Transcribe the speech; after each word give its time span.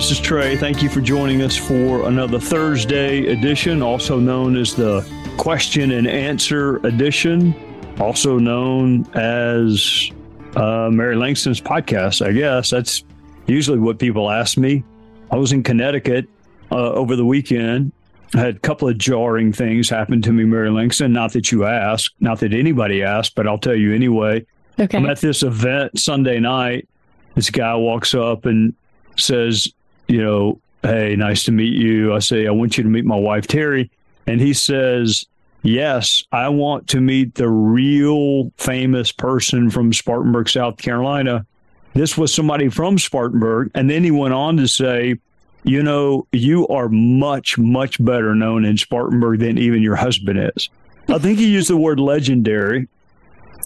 this 0.00 0.12
is 0.12 0.20
Trey. 0.20 0.56
Thank 0.56 0.82
you 0.82 0.88
for 0.88 1.02
joining 1.02 1.42
us 1.42 1.56
for 1.56 2.08
another 2.08 2.40
Thursday 2.40 3.26
edition, 3.26 3.82
also 3.82 4.18
known 4.18 4.56
as 4.56 4.74
the 4.74 5.06
question 5.36 5.90
and 5.90 6.06
answer 6.06 6.76
edition, 6.86 7.54
also 7.98 8.38
known 8.38 9.06
as 9.14 10.10
uh, 10.56 10.90
Mary 10.90 11.16
Langston's 11.16 11.60
podcast. 11.60 12.24
I 12.24 12.32
guess 12.32 12.70
that's 12.70 13.04
usually 13.46 13.78
what 13.78 13.98
people 13.98 14.30
ask 14.30 14.58
me. 14.58 14.84
I 15.30 15.36
was 15.36 15.52
in 15.52 15.62
Connecticut 15.62 16.28
uh, 16.70 16.92
over 16.92 17.16
the 17.16 17.24
weekend. 17.24 17.92
I 18.34 18.38
had 18.38 18.56
a 18.56 18.58
couple 18.60 18.88
of 18.88 18.96
jarring 18.96 19.52
things 19.52 19.88
happen 19.88 20.22
to 20.22 20.32
me, 20.32 20.44
Mary 20.44 20.70
Langston. 20.70 21.12
Not 21.12 21.32
that 21.32 21.50
you 21.50 21.64
asked, 21.64 22.14
not 22.20 22.38
that 22.40 22.52
anybody 22.52 23.02
asked, 23.02 23.34
but 23.34 23.46
I'll 23.46 23.58
tell 23.58 23.74
you 23.74 23.94
anyway. 23.94 24.46
Okay. 24.78 24.96
I'm 24.96 25.06
at 25.06 25.20
this 25.20 25.42
event 25.42 25.98
Sunday 25.98 26.38
night. 26.38 26.88
This 27.34 27.50
guy 27.50 27.74
walks 27.74 28.14
up 28.14 28.46
and 28.46 28.74
says, 29.16 29.72
you 30.06 30.22
know, 30.22 30.60
hey, 30.82 31.16
nice 31.16 31.44
to 31.44 31.52
meet 31.52 31.74
you. 31.74 32.14
I 32.14 32.20
say, 32.20 32.46
I 32.46 32.50
want 32.50 32.76
you 32.76 32.84
to 32.84 32.90
meet 32.90 33.04
my 33.04 33.16
wife, 33.16 33.46
Terry. 33.46 33.90
And 34.26 34.40
he 34.40 34.54
says, 34.54 35.26
yes, 35.62 36.22
I 36.32 36.48
want 36.48 36.88
to 36.88 37.00
meet 37.00 37.34
the 37.34 37.48
real 37.48 38.50
famous 38.56 39.12
person 39.12 39.70
from 39.70 39.92
Spartanburg, 39.92 40.48
South 40.48 40.76
Carolina. 40.76 41.46
This 41.94 42.16
was 42.16 42.32
somebody 42.32 42.68
from 42.68 42.98
Spartanburg. 42.98 43.70
And 43.74 43.90
then 43.90 44.04
he 44.04 44.10
went 44.10 44.34
on 44.34 44.56
to 44.58 44.68
say, 44.68 45.16
you 45.64 45.82
know, 45.82 46.26
you 46.32 46.66
are 46.68 46.88
much, 46.88 47.58
much 47.58 48.02
better 48.02 48.34
known 48.34 48.64
in 48.64 48.76
Spartanburg 48.76 49.40
than 49.40 49.58
even 49.58 49.82
your 49.82 49.96
husband 49.96 50.50
is. 50.54 50.68
I 51.08 51.18
think 51.18 51.38
he 51.38 51.50
used 51.50 51.68
the 51.68 51.76
word 51.76 52.00
legendary, 52.00 52.88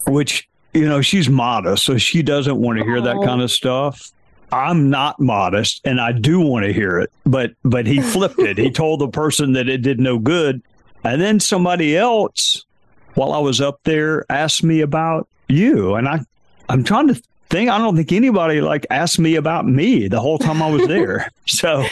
which, 0.07 0.49
you 0.73 0.87
know, 0.87 1.01
she's 1.01 1.29
modest, 1.29 1.85
so 1.85 1.97
she 1.97 2.21
doesn't 2.21 2.57
want 2.57 2.79
to 2.79 2.83
hear 2.83 3.01
that 3.01 3.17
oh. 3.17 3.23
kind 3.23 3.41
of 3.41 3.51
stuff. 3.51 4.11
I'm 4.51 4.89
not 4.89 5.19
modest 5.19 5.81
and 5.85 5.99
I 5.99 6.11
do 6.11 6.39
want 6.39 6.65
to 6.65 6.73
hear 6.73 6.99
it. 6.99 7.11
But 7.25 7.53
but 7.63 7.85
he 7.85 8.01
flipped 8.01 8.39
it. 8.39 8.57
He 8.57 8.71
told 8.71 9.01
the 9.01 9.07
person 9.07 9.53
that 9.53 9.67
it 9.67 9.81
did 9.81 9.99
no 9.99 10.19
good. 10.19 10.61
And 11.05 11.21
then 11.21 11.39
somebody 11.39 11.95
else, 11.95 12.65
while 13.13 13.31
I 13.31 13.39
was 13.39 13.61
up 13.61 13.79
there, 13.83 14.25
asked 14.29 14.63
me 14.63 14.81
about 14.81 15.27
you. 15.47 15.95
And 15.95 16.07
I 16.07 16.19
I'm 16.67 16.83
trying 16.83 17.07
to 17.09 17.21
think 17.49 17.69
I 17.69 17.77
don't 17.77 17.95
think 17.95 18.11
anybody 18.11 18.59
like 18.59 18.87
asked 18.89 19.19
me 19.19 19.35
about 19.35 19.67
me 19.67 20.07
the 20.07 20.19
whole 20.19 20.39
time 20.39 20.61
I 20.61 20.69
was 20.69 20.87
there. 20.87 21.29
so 21.45 21.85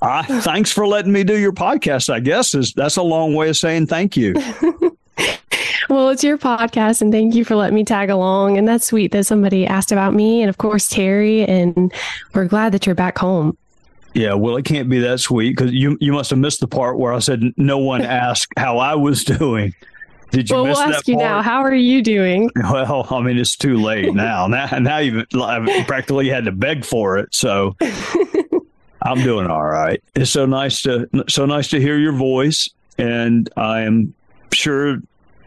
uh, 0.00 0.22
thanks 0.40 0.72
for 0.72 0.86
letting 0.86 1.12
me 1.12 1.22
do 1.22 1.38
your 1.38 1.52
podcast, 1.52 2.12
I 2.12 2.20
guess 2.20 2.54
is 2.54 2.72
that's 2.72 2.96
a 2.96 3.02
long 3.02 3.34
way 3.34 3.50
of 3.50 3.56
saying 3.56 3.86
thank 3.86 4.16
you. 4.16 4.34
Well, 5.88 6.08
it's 6.08 6.24
your 6.24 6.36
podcast, 6.36 7.00
and 7.00 7.12
thank 7.12 7.36
you 7.36 7.44
for 7.44 7.54
letting 7.54 7.76
me 7.76 7.84
tag 7.84 8.10
along. 8.10 8.58
And 8.58 8.66
that's 8.66 8.86
sweet 8.86 9.12
that 9.12 9.24
somebody 9.24 9.66
asked 9.66 9.92
about 9.92 10.14
me, 10.14 10.42
and 10.42 10.48
of 10.48 10.58
course 10.58 10.88
Terry. 10.88 11.44
And 11.44 11.92
we're 12.34 12.46
glad 12.46 12.72
that 12.72 12.86
you're 12.86 12.96
back 12.96 13.18
home. 13.18 13.56
Yeah, 14.16 14.32
well, 14.32 14.56
it 14.56 14.64
can't 14.64 14.88
be 14.88 14.98
that 15.00 15.20
sweet 15.20 15.54
because 15.54 15.72
you 15.72 15.98
you 16.00 16.10
must 16.10 16.30
have 16.30 16.38
missed 16.38 16.60
the 16.60 16.66
part 16.66 16.98
where 16.98 17.12
I 17.12 17.18
said 17.18 17.42
no 17.58 17.76
one 17.76 18.00
asked 18.02 18.50
how 18.56 18.78
I 18.78 18.94
was 18.94 19.24
doing. 19.24 19.74
Did 20.30 20.48
you 20.48 20.56
well, 20.56 20.64
we'll 20.64 20.78
ask 20.78 21.06
you 21.06 21.16
part? 21.16 21.24
now. 21.24 21.42
How 21.42 21.62
are 21.62 21.74
you 21.74 22.02
doing? 22.02 22.50
Well, 22.56 23.06
I 23.10 23.20
mean, 23.20 23.36
it's 23.36 23.56
too 23.56 23.76
late 23.76 24.14
now. 24.14 24.46
Now, 24.46 24.66
now 24.78 24.98
you've 24.98 25.26
I've 25.34 25.86
practically 25.86 26.30
had 26.30 26.46
to 26.46 26.52
beg 26.52 26.84
for 26.84 27.18
it. 27.18 27.34
So 27.34 27.76
I'm 29.02 29.22
doing 29.22 29.48
all 29.48 29.66
right. 29.66 30.02
It's 30.14 30.30
so 30.30 30.46
nice 30.46 30.80
to 30.82 31.08
so 31.28 31.44
nice 31.44 31.68
to 31.68 31.80
hear 31.80 31.98
your 31.98 32.12
voice, 32.12 32.70
and 32.96 33.50
I 33.58 33.82
am 33.82 34.14
sure 34.54 34.96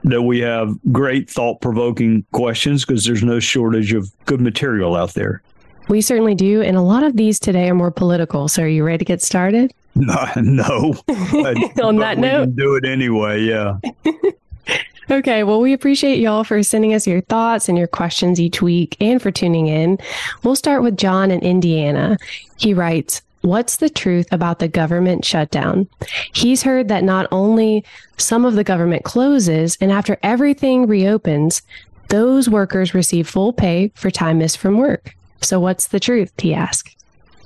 that 0.04 0.22
we 0.22 0.40
have 0.42 0.78
great 0.92 1.28
thought 1.28 1.60
provoking 1.60 2.24
questions 2.34 2.86
because 2.86 3.04
there's 3.04 3.24
no 3.24 3.40
shortage 3.40 3.94
of 3.94 4.12
good 4.26 4.42
material 4.42 4.96
out 4.96 5.16
there. 5.16 5.42
We 5.90 6.02
certainly 6.02 6.36
do, 6.36 6.62
and 6.62 6.78
a 6.78 6.82
lot 6.82 7.04
of 7.04 7.18
these 7.18 7.40
today 7.40 7.68
are 7.70 7.76
more 7.76 7.92
political. 7.92 8.48
So, 8.48 8.64
are 8.64 8.68
you 8.68 8.84
ready 8.84 9.00
to 9.00 9.06
get 9.06 9.22
started? 9.22 9.74
No, 9.96 10.26
no. 10.38 10.94
But- 11.08 11.82
On 11.84 11.98
that 11.98 12.18
we 12.18 12.22
note, 12.22 12.42
can 12.46 12.56
do 12.56 12.76
it 12.76 12.86
anyway. 12.86 13.42
Yeah. 13.42 13.78
Okay, 15.12 15.44
well, 15.44 15.60
we 15.60 15.74
appreciate 15.74 16.20
y'all 16.20 16.44
for 16.44 16.62
sending 16.62 16.94
us 16.94 17.08
your 17.08 17.22
thoughts 17.22 17.68
and 17.68 17.76
your 17.76 17.88
questions 17.88 18.40
each 18.40 18.62
week 18.62 18.96
and 19.02 19.20
for 19.20 19.32
tuning 19.32 19.66
in. 19.66 19.98
We'll 20.44 20.56
start 20.56 20.84
with 20.84 20.98
John 20.98 21.32
in 21.32 21.40
Indiana. 21.40 22.16
He 22.58 22.76
writes, 22.76 23.24
What's 23.42 23.78
the 23.78 23.90
truth 23.90 24.28
about 24.32 24.60
the 24.60 24.68
government 24.68 25.26
shutdown? 25.26 25.88
He's 26.34 26.62
heard 26.62 26.90
that 26.90 27.04
not 27.04 27.26
only 27.32 27.84
some 28.18 28.46
of 28.46 28.54
the 28.54 28.64
government 28.64 29.04
closes, 29.04 29.80
and 29.82 29.92
after 29.92 30.20
everything 30.22 30.86
reopens, 30.86 31.64
those 32.10 32.48
workers 32.48 32.94
receive 32.94 33.28
full 33.28 33.52
pay 33.52 33.92
for 33.96 34.12
time 34.12 34.38
missed 34.38 34.60
from 34.60 34.78
work. 34.78 35.16
So, 35.42 35.60
what's 35.60 35.88
the 35.88 36.00
truth? 36.00 36.32
He 36.38 36.54
asked. 36.54 36.96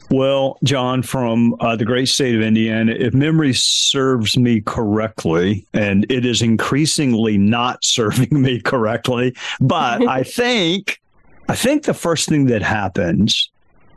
Well, 0.09 0.59
John, 0.63 1.01
from 1.01 1.55
uh, 1.59 1.75
the 1.75 1.85
great 1.85 2.07
state 2.07 2.35
of 2.35 2.41
Indiana, 2.41 2.91
if 2.91 3.13
memory 3.13 3.53
serves 3.53 4.37
me 4.37 4.61
correctly, 4.61 5.65
and 5.73 6.05
it 6.11 6.25
is 6.25 6.41
increasingly 6.41 7.37
not 7.37 7.83
serving 7.85 8.29
me 8.41 8.61
correctly, 8.61 9.35
but 9.59 10.07
I 10.07 10.23
think, 10.23 11.01
I 11.49 11.55
think 11.55 11.85
the 11.85 11.93
first 11.93 12.29
thing 12.29 12.45
that 12.47 12.61
happens 12.61 13.49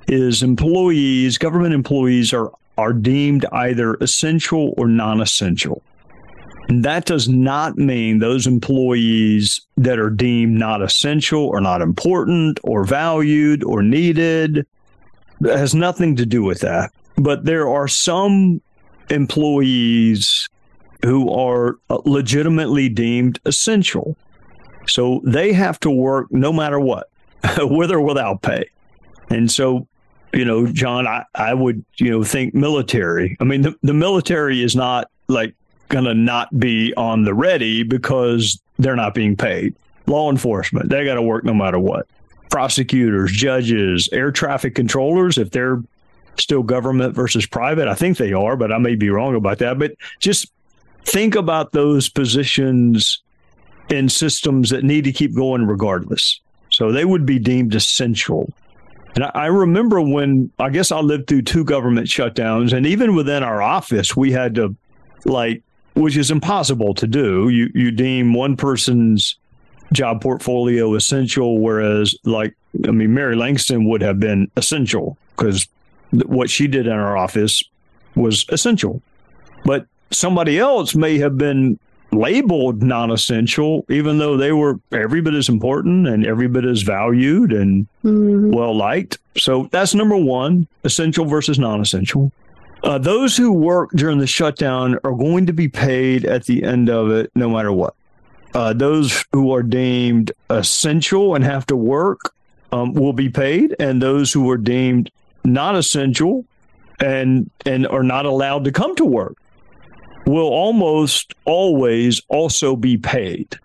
is 0.08 0.42
employees, 0.42 1.36
government 1.36 1.74
employees, 1.74 2.32
are 2.32 2.52
are 2.78 2.92
deemed 2.92 3.46
either 3.52 3.94
essential 3.94 4.74
or 4.76 4.86
non-essential. 4.86 5.82
That 6.68 7.04
does 7.04 7.28
not 7.28 7.78
mean 7.78 8.18
those 8.18 8.46
employees 8.46 9.60
that 9.76 9.98
are 9.98 10.10
deemed 10.10 10.58
not 10.58 10.82
essential 10.82 11.46
or 11.46 11.60
not 11.60 11.80
important 11.80 12.58
or 12.64 12.84
valued 12.84 13.62
or 13.62 13.82
needed 13.82 14.66
has 15.44 15.74
nothing 15.74 16.16
to 16.16 16.26
do 16.26 16.42
with 16.42 16.60
that. 16.60 16.90
But 17.16 17.44
there 17.44 17.68
are 17.68 17.86
some 17.86 18.60
employees 19.10 20.48
who 21.04 21.30
are 21.30 21.78
uh, 21.88 21.98
legitimately 22.04 22.88
deemed 22.88 23.38
essential. 23.44 24.16
So 24.88 25.20
they 25.24 25.52
have 25.52 25.78
to 25.80 25.90
work 25.90 26.32
no 26.32 26.52
matter 26.52 26.80
what, 26.80 27.10
with 27.58 27.92
or 27.92 28.00
without 28.00 28.42
pay. 28.42 28.68
And 29.30 29.50
so, 29.50 29.86
you 30.32 30.44
know, 30.44 30.66
John, 30.66 31.06
I, 31.06 31.24
I 31.34 31.54
would, 31.54 31.84
you 31.98 32.10
know, 32.10 32.24
think 32.24 32.54
military. 32.54 33.36
I 33.40 33.44
mean, 33.44 33.62
the, 33.62 33.76
the 33.82 33.94
military 33.94 34.62
is 34.62 34.74
not 34.74 35.10
like 35.28 35.54
going 35.88 36.04
to 36.04 36.14
not 36.14 36.58
be 36.58 36.92
on 36.96 37.24
the 37.24 37.34
ready 37.34 37.82
because 37.82 38.60
they're 38.78 38.96
not 38.96 39.14
being 39.14 39.36
paid. 39.36 39.74
Law 40.06 40.30
enforcement, 40.30 40.88
they 40.88 41.04
got 41.04 41.14
to 41.14 41.22
work 41.22 41.44
no 41.44 41.54
matter 41.54 41.78
what 41.78 42.06
prosecutors, 42.50 43.32
judges, 43.32 44.08
air 44.12 44.30
traffic 44.30 44.74
controllers, 44.74 45.38
if 45.38 45.50
they're 45.50 45.82
still 46.38 46.62
government 46.62 47.14
versus 47.14 47.46
private, 47.46 47.88
I 47.88 47.94
think 47.94 48.18
they 48.18 48.32
are, 48.32 48.56
but 48.56 48.72
I 48.72 48.78
may 48.78 48.94
be 48.94 49.10
wrong 49.10 49.34
about 49.34 49.58
that. 49.58 49.78
But 49.78 49.92
just 50.20 50.50
think 51.04 51.34
about 51.34 51.72
those 51.72 52.08
positions 52.08 53.22
in 53.88 54.08
systems 54.08 54.70
that 54.70 54.84
need 54.84 55.04
to 55.04 55.12
keep 55.12 55.34
going 55.34 55.66
regardless. 55.66 56.40
So 56.70 56.92
they 56.92 57.04
would 57.04 57.24
be 57.24 57.38
deemed 57.38 57.74
essential. 57.74 58.52
And 59.14 59.30
I, 59.34 59.46
remember 59.46 60.00
when 60.00 60.50
I 60.58 60.68
guess 60.68 60.92
I 60.92 61.00
lived 61.00 61.26
through 61.26 61.42
two 61.42 61.64
government 61.64 62.06
shutdowns, 62.06 62.74
and 62.74 62.86
even 62.86 63.14
within 63.14 63.42
our 63.42 63.62
office, 63.62 64.14
we 64.14 64.30
had 64.30 64.54
to 64.56 64.76
like, 65.24 65.62
which 65.96 66.16
is 66.16 66.30
impossible 66.30 66.94
to 66.94 67.06
do. 67.06 67.48
You 67.48 67.70
you 67.74 67.90
deem 67.90 68.34
one 68.34 68.56
person's 68.56 69.36
job 69.92 70.20
portfolio 70.20 70.94
essential, 70.94 71.58
whereas 71.58 72.14
like 72.24 72.54
I 72.86 72.90
mean, 72.90 73.14
Mary 73.14 73.34
Langston 73.34 73.88
would 73.88 74.02
have 74.02 74.20
been 74.20 74.50
essential 74.56 75.16
because 75.36 75.66
th- 76.12 76.26
what 76.26 76.50
she 76.50 76.66
did 76.66 76.86
in 76.86 76.92
our 76.92 77.16
office 77.16 77.62
was 78.14 78.44
essential, 78.50 79.02
but 79.64 79.86
somebody 80.10 80.58
else 80.58 80.94
may 80.94 81.18
have 81.18 81.36
been 81.38 81.78
labeled 82.12 82.82
non 82.82 83.10
essential, 83.10 83.84
even 83.88 84.18
though 84.18 84.36
they 84.36 84.52
were 84.52 84.78
every 84.92 85.20
bit 85.20 85.34
as 85.34 85.48
important 85.48 86.06
and 86.06 86.26
every 86.26 86.48
bit 86.48 86.64
as 86.64 86.82
valued 86.82 87.52
and 87.52 87.86
mm-hmm. 88.04 88.50
well 88.50 88.76
liked. 88.76 89.18
So 89.36 89.68
that's 89.72 89.94
number 89.94 90.16
one 90.16 90.66
essential 90.84 91.24
versus 91.24 91.58
non 91.58 91.80
essential. 91.80 92.32
Uh, 92.86 92.98
those 92.98 93.36
who 93.36 93.50
work 93.50 93.90
during 93.96 94.18
the 94.18 94.28
shutdown 94.28 94.96
are 95.02 95.12
going 95.12 95.44
to 95.44 95.52
be 95.52 95.68
paid 95.68 96.24
at 96.24 96.44
the 96.44 96.62
end 96.62 96.88
of 96.88 97.10
it, 97.10 97.32
no 97.34 97.50
matter 97.50 97.72
what. 97.72 97.96
Uh, 98.54 98.72
those 98.72 99.24
who 99.32 99.52
are 99.52 99.64
deemed 99.64 100.30
essential 100.50 101.34
and 101.34 101.42
have 101.42 101.66
to 101.66 101.74
work 101.74 102.32
um, 102.70 102.94
will 102.94 103.12
be 103.12 103.28
paid, 103.28 103.74
and 103.80 104.00
those 104.00 104.32
who 104.32 104.48
are 104.48 104.56
deemed 104.56 105.10
not 105.44 105.74
essential 105.74 106.44
and 107.00 107.50
and 107.66 107.88
are 107.88 108.04
not 108.04 108.24
allowed 108.24 108.62
to 108.64 108.70
come 108.70 108.94
to 108.94 109.04
work 109.04 109.36
will 110.24 110.46
almost 110.46 111.34
always 111.44 112.22
also 112.28 112.76
be 112.76 112.96
paid. 112.96 113.58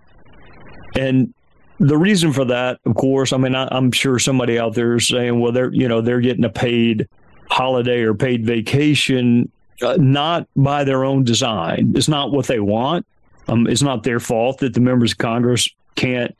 And 0.98 1.32
the 1.80 1.98
reason 1.98 2.34
for 2.34 2.46
that, 2.46 2.80
of 2.88 2.96
course, 2.96 3.34
I 3.34 3.38
mean, 3.38 3.54
I, 3.54 3.68
am 3.78 3.92
sure 3.92 4.18
somebody 4.18 4.58
out 4.58 4.74
there 4.74 4.96
is 4.96 5.08
saying, 5.08 5.40
well, 5.40 5.52
they're, 5.52 5.72
you 5.72 5.88
know, 5.88 6.02
they're 6.02 6.22
getting 6.22 6.44
a 6.44 6.50
paid 6.50 7.08
holiday 7.52 8.02
or 8.02 8.14
paid 8.14 8.46
vacation, 8.46 9.52
uh, 9.82 9.98
not 10.00 10.48
by 10.56 10.84
their 10.84 11.04
own 11.04 11.24
design. 11.24 11.94
It's 11.96 12.08
not 12.08 12.32
what 12.32 12.48
they 12.48 12.60
want. 12.60 13.06
Um, 13.48 13.68
it's 13.68 13.82
not 13.82 14.04
their 14.04 14.20
fault 14.20 14.60
that 14.60 14.74
the 14.74 14.80
members 14.80 15.12
of 15.12 15.18
Congress 15.18 15.68
can't, 15.96 16.36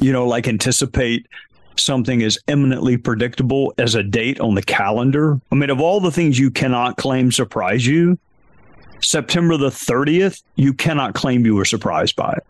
you 0.00 0.12
know, 0.12 0.26
like 0.26 0.46
anticipate 0.46 1.26
something 1.76 2.22
as 2.22 2.38
eminently 2.48 2.96
predictable 2.96 3.74
as 3.78 3.94
a 3.94 4.02
date 4.02 4.38
on 4.40 4.54
the 4.54 4.62
calendar. 4.62 5.40
I 5.50 5.54
mean, 5.54 5.70
of 5.70 5.80
all 5.80 6.00
the 6.00 6.12
things 6.12 6.38
you 6.38 6.50
cannot 6.50 6.96
claim 6.96 7.32
surprise 7.32 7.86
you, 7.86 8.18
September 9.00 9.56
the 9.56 9.70
30th, 9.70 10.42
you 10.54 10.72
cannot 10.72 11.14
claim 11.14 11.44
you 11.44 11.56
were 11.56 11.64
surprised 11.64 12.14
by 12.14 12.32
it. 12.34 12.46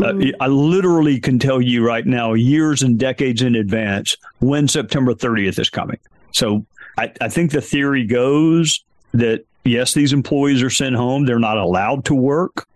Uh, 0.00 0.12
mm-hmm. 0.12 0.42
I 0.42 0.46
literally 0.46 1.18
can 1.18 1.40
tell 1.40 1.60
you 1.60 1.84
right 1.84 2.06
now, 2.06 2.34
years 2.34 2.82
and 2.82 2.98
decades 2.98 3.42
in 3.42 3.56
advance, 3.56 4.16
when 4.38 4.68
September 4.68 5.12
30th 5.12 5.58
is 5.58 5.70
coming. 5.70 5.98
So 6.32 6.64
I, 6.98 7.12
I 7.20 7.28
think 7.28 7.52
the 7.52 7.60
theory 7.60 8.04
goes 8.04 8.84
that 9.12 9.44
yes, 9.64 9.94
these 9.94 10.12
employees 10.12 10.62
are 10.62 10.70
sent 10.70 10.96
home. 10.96 11.24
They're 11.24 11.38
not 11.38 11.56
allowed 11.56 12.04
to 12.06 12.14
work. 12.14 12.66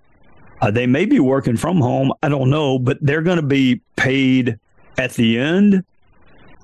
Uh, 0.60 0.70
they 0.70 0.86
may 0.86 1.04
be 1.04 1.18
working 1.18 1.56
from 1.56 1.80
home. 1.80 2.12
I 2.22 2.28
don't 2.28 2.48
know, 2.48 2.78
but 2.78 2.98
they're 3.00 3.22
going 3.22 3.40
to 3.40 3.46
be 3.46 3.80
paid 3.96 4.58
at 4.96 5.12
the 5.14 5.38
end 5.38 5.84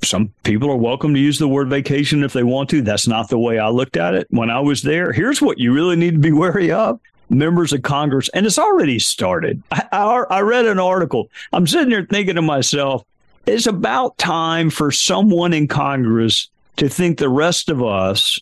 some 0.05 0.33
people 0.45 0.71
are 0.71 0.77
welcome 0.77 1.15
to 1.15 1.21
use 1.21 1.39
the 1.39 1.49
word 1.49 1.69
vacation 1.69 2.23
if 2.23 2.33
they 2.33 2.43
want 2.43 2.71
to. 2.71 2.83
That's 2.83 3.09
not 3.09 3.29
the 3.29 3.39
way 3.39 3.59
I 3.59 3.69
looked 3.69 3.97
at 3.97 4.15
it 4.15 4.27
when 4.31 4.51
I 4.51 4.61
was 4.61 4.83
there. 4.83 5.13
Here's 5.13 5.43
what 5.43 5.59
you 5.59 5.73
really 5.73 5.97
need 5.97 6.13
to 6.13 6.21
be 6.21 6.33
wary 6.33 6.71
of 6.73 7.01
members 7.31 7.73
of 7.73 7.83
Congress, 7.83 8.29
and 8.31 8.47
it's 8.47 8.59
already 8.59 8.99
started. 8.99 9.63
I, 9.71 9.87
I, 9.93 10.25
I, 10.31 10.41
read 10.41 10.67
an 10.67 10.79
article. 10.79 11.31
I'm 11.53 11.67
sitting 11.67 11.91
there 11.91 12.07
thinking 12.07 12.37
to 12.37 12.43
myself, 12.43 13.05
it's 13.45 13.67
about 13.67 14.17
time 14.19 14.71
for 14.71 14.91
someone 14.91 15.53
in 15.53 15.69
Congress 15.69 16.49
to 16.79 16.89
think 16.89 17.19
the 17.19 17.29
rest 17.29 17.69
of 17.69 17.83
us 17.83 18.39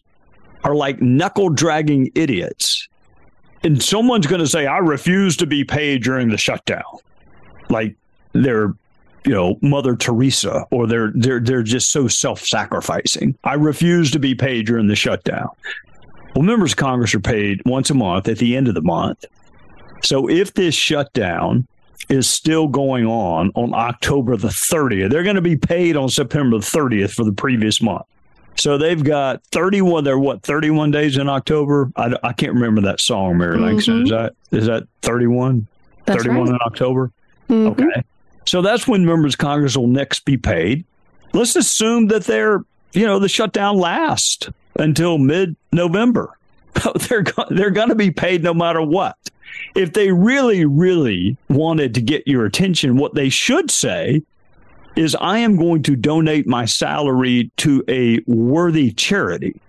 are 0.64 0.74
like 0.74 1.00
knuckle 1.00 1.50
dragging 1.50 2.10
idiots. 2.14 2.88
And 3.62 3.82
someone's 3.82 4.26
going 4.26 4.40
to 4.40 4.46
say, 4.46 4.66
I 4.66 4.78
refuse 4.78 5.36
to 5.38 5.46
be 5.46 5.64
paid 5.64 6.02
during 6.02 6.28
the 6.28 6.38
shutdown. 6.38 6.84
Like 7.68 7.96
they're 8.32 8.74
you 9.24 9.32
know 9.32 9.58
Mother 9.60 9.96
Teresa 9.96 10.64
or 10.70 10.86
they're 10.86 11.10
they're 11.14 11.40
they're 11.40 11.62
just 11.62 11.90
so 11.90 12.06
self-sacrificing. 12.06 13.36
I 13.42 13.54
refuse 13.54 14.10
to 14.12 14.18
be 14.18 14.34
paid 14.34 14.66
during 14.66 14.86
the 14.86 14.94
shutdown. 14.94 15.48
Well, 16.34 16.44
members 16.44 16.72
of 16.72 16.76
Congress 16.76 17.14
are 17.14 17.20
paid 17.20 17.60
once 17.66 17.90
a 17.90 17.94
month 17.94 18.28
at 18.28 18.38
the 18.38 18.56
end 18.56 18.68
of 18.68 18.74
the 18.74 18.82
month. 18.82 19.24
So 20.04 20.28
if 20.28 20.54
this 20.54 20.74
shutdown 20.74 21.66
is 22.08 22.28
still 22.28 22.68
going 22.68 23.06
on 23.06 23.50
on 23.56 23.74
October 23.74 24.36
the 24.36 24.48
30th, 24.48 25.10
they're 25.10 25.24
going 25.24 25.36
to 25.36 25.42
be 25.42 25.56
paid 25.56 25.96
on 25.96 26.08
September 26.08 26.58
the 26.58 26.64
30th 26.64 27.12
for 27.12 27.24
the 27.24 27.32
previous 27.32 27.82
month. 27.82 28.04
So 28.58 28.78
they've 28.78 29.02
got 29.02 29.44
31. 29.46 30.04
They're 30.04 30.18
what 30.18 30.42
31 30.42 30.90
days 30.90 31.16
in 31.18 31.28
October. 31.28 31.90
I, 31.96 32.14
I 32.22 32.32
can't 32.32 32.54
remember 32.54 32.80
that 32.82 33.00
song, 33.00 33.38
Mary 33.38 33.58
Langston. 33.58 34.04
Mm-hmm. 34.04 34.04
Is 34.04 34.10
that 34.10 34.34
is 34.50 34.66
that 34.66 34.84
31? 35.02 35.66
That's 36.06 36.22
31 36.22 36.40
right. 36.40 36.54
in 36.54 36.58
October. 36.64 37.12
Mm-hmm. 37.48 37.82
Okay. 37.82 38.02
So 38.46 38.62
that's 38.62 38.86
when 38.86 39.04
members 39.04 39.34
of 39.34 39.38
Congress 39.38 39.76
will 39.76 39.88
next 39.88 40.20
be 40.24 40.36
paid. 40.36 40.84
Let's 41.32 41.56
assume 41.56 42.06
that 42.08 42.24
they're, 42.24 42.64
you 42.92 43.04
know, 43.04 43.18
the 43.18 43.28
shutdown 43.28 43.76
lasts 43.76 44.48
until 44.76 45.18
mid 45.18 45.56
November. 45.72 46.38
they're 47.08 47.24
they're 47.50 47.70
going 47.70 47.88
to 47.88 47.94
be 47.94 48.10
paid 48.10 48.42
no 48.42 48.54
matter 48.54 48.80
what. 48.80 49.16
If 49.74 49.92
they 49.92 50.12
really, 50.12 50.64
really 50.64 51.36
wanted 51.48 51.94
to 51.94 52.02
get 52.02 52.26
your 52.26 52.44
attention, 52.44 52.96
what 52.96 53.14
they 53.14 53.28
should 53.28 53.70
say 53.70 54.22
is, 54.96 55.14
I 55.20 55.38
am 55.38 55.56
going 55.56 55.82
to 55.84 55.96
donate 55.96 56.46
my 56.46 56.64
salary 56.64 57.50
to 57.58 57.84
a 57.88 58.20
worthy 58.26 58.92
charity 58.92 59.60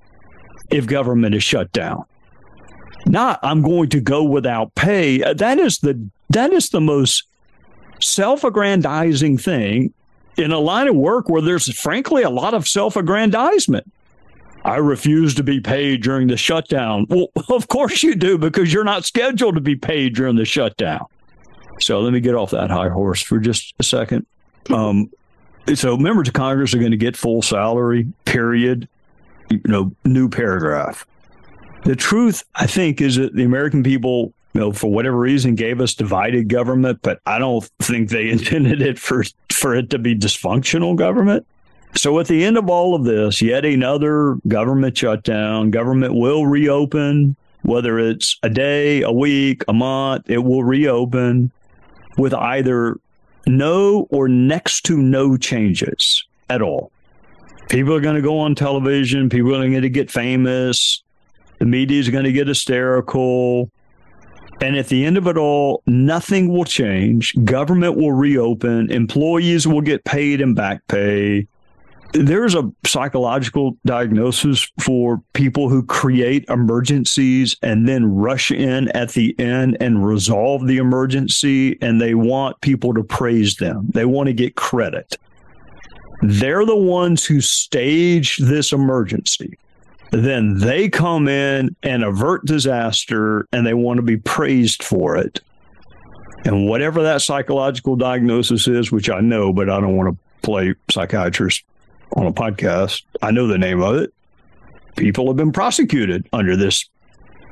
if 0.69 0.87
government 0.87 1.35
is 1.35 1.43
shut 1.43 1.71
down. 1.71 2.03
Not, 3.05 3.39
I'm 3.43 3.61
going 3.61 3.89
to 3.89 4.01
go 4.01 4.23
without 4.23 4.75
pay. 4.75 5.19
That 5.33 5.59
is 5.59 5.79
the 5.79 6.09
that 6.29 6.51
is 6.51 6.69
the 6.69 6.81
most 6.81 7.23
self 8.01 8.43
aggrandizing 8.43 9.37
thing 9.37 9.93
in 10.37 10.51
a 10.51 10.59
line 10.59 10.87
of 10.87 10.95
work 10.95 11.29
where 11.29 11.41
there's 11.41 11.73
frankly 11.79 12.23
a 12.23 12.29
lot 12.29 12.53
of 12.53 12.67
self 12.67 12.95
aggrandizement. 12.95 13.91
I 14.65 14.77
refuse 14.77 15.33
to 15.35 15.43
be 15.43 15.61
paid 15.61 16.03
during 16.03 16.27
the 16.27 16.35
shutdown. 16.35 17.05
Well, 17.09 17.27
of 17.49 17.67
course 17.69 18.03
you 18.03 18.15
do 18.15 18.37
because 18.37 18.73
you're 18.73 18.83
not 18.83 19.05
scheduled 19.05 19.55
to 19.55 19.61
be 19.61 19.75
paid 19.75 20.15
during 20.15 20.35
the 20.35 20.45
shutdown. 20.45 21.05
So 21.79 22.01
let 22.01 22.11
me 22.11 22.19
get 22.19 22.35
off 22.35 22.51
that 22.51 22.69
high 22.69 22.89
horse 22.89 23.21
for 23.21 23.39
just 23.39 23.73
a 23.79 23.83
second. 23.83 24.25
Um, 24.71 25.09
so 25.73 25.97
members 25.97 26.27
of 26.27 26.33
Congress 26.33 26.73
are 26.73 26.79
going 26.79 26.91
to 26.91 26.97
get 26.97 27.17
full 27.17 27.41
salary, 27.41 28.11
period. 28.25 28.87
You 29.49 29.61
know, 29.65 29.91
new 30.03 30.29
paragraph. 30.29 31.05
The 31.85 31.95
truth, 31.95 32.43
I 32.55 32.67
think, 32.67 32.99
is 32.99 33.15
that 33.15 33.33
the 33.33 33.43
American 33.43 33.83
people 33.83 34.33
you 34.57 34.61
know, 34.61 34.71
for 34.71 34.91
whatever 34.91 35.17
reason, 35.17 35.53
gave 35.53 35.79
us 35.79 35.93
divided 35.93 36.49
government, 36.49 36.99
but 37.03 37.21
I 37.27 37.37
don't 37.37 37.63
think 37.79 38.09
they 38.09 38.29
intended 38.31 38.81
it 38.81 38.97
for 38.97 39.23
for 39.51 39.75
it 39.75 39.91
to 39.91 39.99
be 39.99 40.15
dysfunctional 40.15 40.95
government. 40.95 41.45
So 41.95 42.19
at 42.19 42.27
the 42.27 42.43
end 42.43 42.57
of 42.57 42.67
all 42.69 42.95
of 42.95 43.03
this, 43.03 43.41
yet 43.41 43.65
another 43.65 44.37
government 44.47 44.97
shutdown. 44.97 45.69
Government 45.69 46.15
will 46.15 46.45
reopen, 46.45 47.35
whether 47.63 47.99
it's 47.99 48.37
a 48.41 48.49
day, 48.49 49.03
a 49.03 49.11
week, 49.11 49.63
a 49.67 49.73
month. 49.73 50.29
It 50.29 50.39
will 50.39 50.63
reopen 50.63 51.51
with 52.17 52.33
either 52.33 52.99
no 53.47 54.07
or 54.09 54.27
next 54.27 54.81
to 54.83 54.97
no 54.97 55.37
changes 55.37 56.25
at 56.49 56.61
all. 56.61 56.91
People 57.69 57.93
are 57.93 57.99
going 57.99 58.15
to 58.15 58.21
go 58.21 58.39
on 58.39 58.55
television. 58.55 59.29
People 59.29 59.55
are 59.55 59.69
going 59.69 59.81
to 59.81 59.89
get 59.89 60.09
famous. 60.09 61.03
The 61.59 61.65
media 61.65 61.99
is 61.99 62.09
going 62.09 62.23
to 62.23 62.31
get 62.31 62.47
hysterical. 62.47 63.69
And 64.61 64.75
at 64.75 64.87
the 64.87 65.05
end 65.05 65.17
of 65.17 65.27
it 65.27 65.37
all, 65.37 65.83
nothing 65.85 66.47
will 66.47 66.65
change. 66.65 67.35
Government 67.43 67.95
will 67.95 68.13
reopen. 68.13 68.91
Employees 68.91 69.67
will 69.67 69.81
get 69.81 70.03
paid 70.03 70.41
in 70.41 70.53
back 70.53 70.87
pay. 70.87 71.47
There's 72.13 72.55
a 72.55 72.71
psychological 72.85 73.77
diagnosis 73.85 74.71
for 74.79 75.21
people 75.33 75.69
who 75.69 75.83
create 75.83 76.45
emergencies 76.49 77.55
and 77.61 77.87
then 77.87 78.15
rush 78.15 78.49
in 78.49 78.89
at 78.89 79.09
the 79.09 79.37
end 79.39 79.77
and 79.79 80.05
resolve 80.05 80.67
the 80.67 80.77
emergency. 80.77 81.77
And 81.81 82.01
they 82.01 82.15
want 82.15 82.59
people 82.61 82.93
to 82.93 83.03
praise 83.03 83.57
them, 83.57 83.87
they 83.93 84.05
want 84.05 84.27
to 84.27 84.33
get 84.33 84.55
credit. 84.55 85.17
They're 86.21 86.65
the 86.65 86.75
ones 86.75 87.25
who 87.25 87.41
staged 87.41 88.43
this 88.43 88.71
emergency 88.71 89.57
then 90.11 90.57
they 90.59 90.89
come 90.89 91.27
in 91.27 91.75
and 91.83 92.03
avert 92.03 92.45
disaster 92.45 93.47
and 93.51 93.65
they 93.65 93.73
want 93.73 93.97
to 93.97 94.01
be 94.01 94.17
praised 94.17 94.83
for 94.83 95.17
it. 95.17 95.39
And 96.45 96.67
whatever 96.67 97.03
that 97.03 97.21
psychological 97.21 97.95
diagnosis 97.95 98.67
is, 98.67 98.91
which 98.91 99.09
I 99.09 99.19
know, 99.19 99.51
but 99.51 99.69
I 99.69 99.79
don't 99.81 99.97
want 99.97 100.15
to 100.15 100.17
play 100.43 100.75
psychiatrist 100.89 101.63
on 102.13 102.25
a 102.25 102.33
podcast, 102.33 103.03
I 103.21 103.31
know 103.31 103.47
the 103.47 103.57
name 103.57 103.81
of 103.81 103.95
it. 103.95 104.13
People 104.95 105.27
have 105.27 105.35
been 105.35 105.51
prosecuted 105.51 106.27
under 106.33 106.55
this 106.55 106.89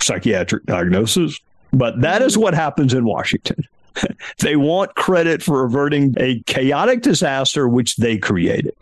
psychiatric 0.02 0.66
diagnosis. 0.66 1.40
But 1.72 2.02
that 2.02 2.22
is 2.22 2.38
what 2.38 2.54
happens 2.54 2.94
in 2.94 3.06
Washington. 3.06 3.68
they 4.40 4.56
want 4.56 4.96
credit 4.96 5.44
for 5.44 5.66
averting 5.66 6.16
a 6.18 6.42
chaotic 6.46 7.02
disaster 7.02 7.68
which 7.68 7.98
they 7.98 8.18
created. 8.18 8.76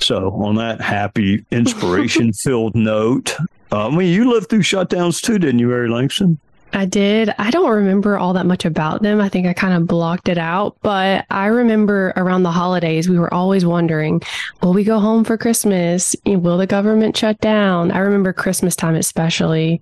So, 0.00 0.30
on 0.34 0.54
that 0.56 0.80
happy, 0.80 1.44
inspiration 1.50 2.32
filled 2.32 2.74
note, 2.76 3.34
uh, 3.72 3.88
I 3.88 3.90
mean, 3.90 4.12
you 4.12 4.30
lived 4.30 4.48
through 4.48 4.60
shutdowns 4.60 5.20
too, 5.20 5.38
didn't 5.38 5.58
you, 5.58 5.68
Mary 5.68 5.88
Langston? 5.88 6.38
I 6.72 6.84
did. 6.84 7.32
I 7.38 7.50
don't 7.50 7.70
remember 7.70 8.18
all 8.18 8.34
that 8.34 8.46
much 8.46 8.64
about 8.64 9.02
them. 9.02 9.20
I 9.20 9.28
think 9.28 9.46
I 9.46 9.52
kind 9.52 9.74
of 9.74 9.86
blocked 9.86 10.28
it 10.28 10.38
out. 10.38 10.76
But 10.82 11.24
I 11.30 11.46
remember 11.46 12.12
around 12.16 12.42
the 12.42 12.50
holidays, 12.50 13.08
we 13.08 13.18
were 13.18 13.32
always 13.32 13.64
wondering, 13.64 14.22
will 14.62 14.74
we 14.74 14.84
go 14.84 15.00
home 15.00 15.24
for 15.24 15.38
Christmas? 15.38 16.14
Will 16.26 16.58
the 16.58 16.66
government 16.66 17.16
shut 17.16 17.40
down? 17.40 17.90
I 17.90 17.98
remember 17.98 18.32
Christmas 18.32 18.76
time, 18.76 18.94
especially, 18.94 19.80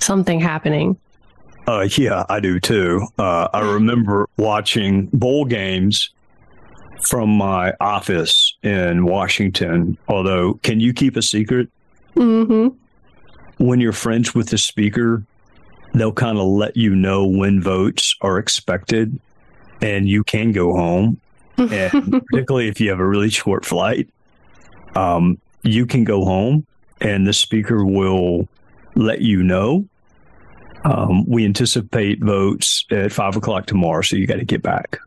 something 0.00 0.40
happening. 0.40 0.98
Uh, 1.66 1.88
yeah, 1.96 2.24
I 2.28 2.40
do 2.40 2.60
too. 2.60 3.06
Uh, 3.18 3.48
I 3.52 3.60
remember 3.60 4.28
watching 4.36 5.06
bowl 5.12 5.44
games 5.44 6.10
from 7.06 7.30
my 7.30 7.74
office 7.80 8.56
in 8.62 9.04
Washington. 9.04 9.98
Although, 10.08 10.54
can 10.62 10.80
you 10.80 10.92
keep 10.92 11.16
a 11.16 11.22
secret? 11.22 11.68
Mm-hmm. 12.16 12.68
When 13.64 13.80
you're 13.80 13.92
friends 13.92 14.34
with 14.34 14.48
the 14.48 14.58
speaker, 14.58 15.24
they'll 16.00 16.12
kind 16.12 16.38
of 16.38 16.44
let 16.44 16.76
you 16.76 16.94
know 16.94 17.26
when 17.26 17.60
votes 17.60 18.14
are 18.20 18.38
expected 18.38 19.18
and 19.80 20.08
you 20.08 20.24
can 20.24 20.52
go 20.52 20.74
home. 20.74 21.20
And 21.58 22.22
particularly 22.30 22.68
if 22.68 22.80
you 22.80 22.88
have 22.90 23.00
a 23.00 23.06
really 23.06 23.30
short 23.30 23.64
flight, 23.64 24.08
um, 24.94 25.38
you 25.64 25.86
can 25.86 26.04
go 26.04 26.24
home 26.24 26.64
and 27.00 27.26
the 27.26 27.32
speaker 27.32 27.84
will 27.84 28.46
let 28.94 29.22
you 29.22 29.42
know 29.42 29.88
um, 30.84 31.26
we 31.26 31.44
anticipate 31.44 32.22
votes 32.22 32.84
at 32.90 33.12
five 33.12 33.36
o'clock 33.36 33.66
tomorrow, 33.66 34.02
so 34.02 34.16
you 34.16 34.26
got 34.26 34.36
to 34.36 34.44
get 34.44 34.62
back. 34.62 34.98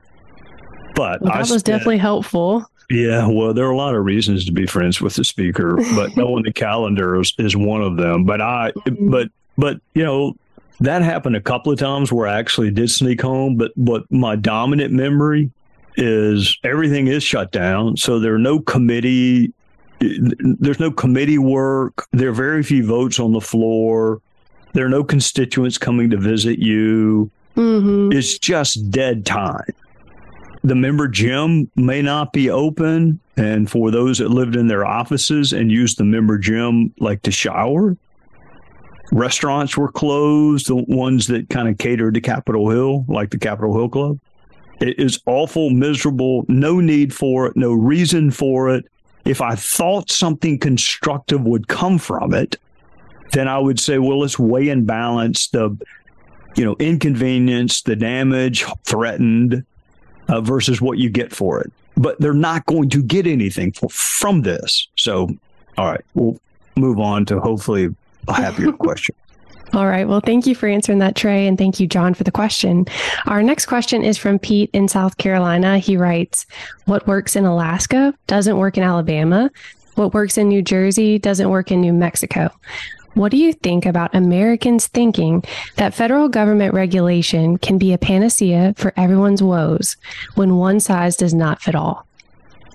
But 0.96 1.22
well, 1.22 1.32
that 1.32 1.48
I 1.48 1.52
was 1.52 1.64
definitely 1.64 1.98
helpful. 1.98 2.66
Yeah, 2.90 3.28
well, 3.28 3.54
there 3.54 3.66
are 3.66 3.72
a 3.72 3.78
lot 3.78 3.96
of 3.96 4.04
reasons 4.04 4.46
to 4.46 4.52
be 4.52 4.68
friends 4.68 5.00
with 5.00 5.16
the 5.16 5.24
speaker, 5.24 5.78
but 5.96 6.16
knowing 6.18 6.44
the 6.44 6.52
calendar 6.52 7.20
is, 7.20 7.34
is 7.38 7.56
one 7.56 7.82
of 7.82 7.96
them. 7.96 8.26
But 8.26 8.42
I, 8.42 8.74
but 9.00 9.30
but 9.58 9.80
you 9.94 10.04
know, 10.04 10.36
that 10.80 11.01
happened 11.01 11.36
a 11.36 11.42
couple 11.42 11.72
of 11.72 11.80
times 11.80 12.12
where 12.12 12.28
I 12.28 12.40
actually 12.40 12.72
did 12.72 12.90
sneak 12.90 13.22
home. 13.22 13.56
But 13.56 13.72
what 13.75 14.04
my 14.12 14.36
dominant 14.36 14.94
memory 14.94 15.51
is 15.98 16.58
everything 16.63 17.08
is 17.08 17.24
shut 17.24 17.51
down, 17.51 17.98
so 17.98 18.20
there 18.20 18.34
are 18.34 18.40
no 18.40 18.60
committee. 18.60 19.54
There's 20.00 20.80
no 20.80 20.92
committee 20.92 21.38
work. 21.38 22.08
There 22.12 22.30
are 22.30 22.34
very 22.34 22.63
few 22.63 22.86
votes 22.86 23.20
on 23.20 23.34
the 23.34 23.42
floor. 23.42 24.22
There 24.74 24.86
are 24.86 24.90
no 24.90 25.04
constituents 25.04 25.78
coming 25.78 26.10
to 26.10 26.18
visit 26.18 26.60
you. 26.60 27.30
Mm-hmm. 27.56 28.18
It's 28.18 28.40
just 28.40 28.90
dead 28.90 29.25
time. 29.25 29.74
The 30.63 30.75
member 30.75 31.08
gym 31.08 31.70
may 31.75 32.01
not 32.01 32.34
be 32.34 32.50
open. 32.50 33.20
And 33.38 33.70
for 33.70 33.92
those 33.92 34.20
that 34.20 34.30
lived 34.30 34.56
in 34.56 34.68
their 34.68 34.86
offices 34.86 35.54
and 35.54 35.72
used 35.72 35.98
the 35.98 36.04
member 36.04 36.38
gym 36.38 36.94
like 37.00 37.22
to 37.24 37.32
shower, 37.32 37.98
restaurants 39.12 39.77
were 39.77 39.91
closed, 39.91 40.68
the 40.68 40.75
ones 40.75 41.27
that 41.27 41.50
kind 41.50 41.68
of 41.68 41.77
catered 41.77 42.13
to 42.13 42.22
Capitol 42.22 42.70
Hill, 42.70 43.06
like 43.08 43.30
the 43.30 43.38
Capitol 43.38 43.74
Hill 43.74 43.89
Club. 43.89 44.20
It 44.80 44.98
is 45.00 45.20
awful, 45.25 45.70
miserable, 45.70 46.46
no 46.48 46.80
need 46.80 47.13
for 47.13 47.46
it, 47.46 47.56
no 47.56 47.74
reason 47.74 48.32
for 48.32 48.74
it. 48.74 48.86
If 49.25 49.41
I 49.41 49.53
thought 49.56 50.10
something 50.10 50.58
constructive 50.58 51.41
would 51.41 51.68
come 51.68 52.00
from 52.00 52.34
it, 52.34 52.58
then 53.34 53.48
I 53.48 53.60
would 53.60 53.80
say, 53.80 54.00
well, 54.00 54.20
let's 54.20 54.39
weigh 54.39 54.70
and 54.70 54.88
balance 54.88 55.48
the, 55.50 55.77
you 56.56 56.65
know, 56.65 56.75
inconvenience, 56.80 57.84
the 57.84 57.96
damage 57.96 58.65
threatened 58.84 59.63
uh, 60.27 60.41
versus 60.41 60.82
what 60.82 60.98
you 60.98 61.10
get 61.10 61.34
for 61.34 61.62
it. 61.62 61.72
But 61.96 62.20
they're 62.20 62.34
not 62.34 62.65
going 62.65 62.89
to 62.89 63.03
get 63.03 63.27
anything 63.27 63.74
for, 63.74 63.89
from 63.89 64.41
this. 64.41 64.88
So, 64.98 65.30
all 65.77 65.91
right, 65.91 66.03
we'll 66.15 66.39
move 66.75 67.00
on 67.00 67.25
to 67.25 67.39
hopefully 67.39 67.94
a 68.28 68.34
happier 68.34 68.72
question. 68.80 69.16
All 69.74 69.88
right. 69.88 70.08
Well, 70.08 70.20
thank 70.20 70.46
you 70.46 70.54
for 70.54 70.68
answering 70.68 71.00
that, 71.00 71.16
Trey. 71.16 71.48
And 71.48 71.58
thank 71.58 71.80
you, 71.80 71.88
John, 71.88 72.13
for 72.13 72.25
the 72.25 72.32
question. 72.32 72.86
Our 73.25 73.42
next 73.42 73.68
question 73.68 74.04
is 74.04 74.18
from 74.18 74.38
Pete 74.38 74.70
in 74.74 74.90
South 74.90 75.18
Carolina. 75.18 75.78
He 75.78 75.96
writes 75.96 76.46
What 76.86 77.08
works 77.08 77.38
in 77.38 77.46
Alaska 77.46 78.13
doesn't 78.28 78.58
work 78.58 78.78
in 78.78 78.84
Alabama. 78.84 79.50
What 79.96 80.13
works 80.13 80.38
in 80.38 80.50
New 80.50 80.62
Jersey 80.62 81.20
doesn't 81.20 81.50
work 81.50 81.72
in 81.72 81.80
New 81.80 81.94
Mexico. 81.94 82.50
What 83.13 83.32
do 83.32 83.38
you 83.38 83.54
think 83.54 83.86
about 83.86 84.16
Americans 84.16 84.88
thinking 84.88 85.44
that 85.75 85.94
federal 85.94 86.30
government 86.30 86.74
regulation 86.74 87.58
can 87.58 87.78
be 87.78 87.92
a 87.94 87.98
panacea 87.98 88.74
for 88.78 88.94
everyone's 88.96 89.44
woes 89.44 89.98
when 90.36 90.56
one 90.56 90.80
size 90.80 91.18
does 91.18 91.34
not 91.34 91.62
fit 91.62 91.75
all? 91.75 92.08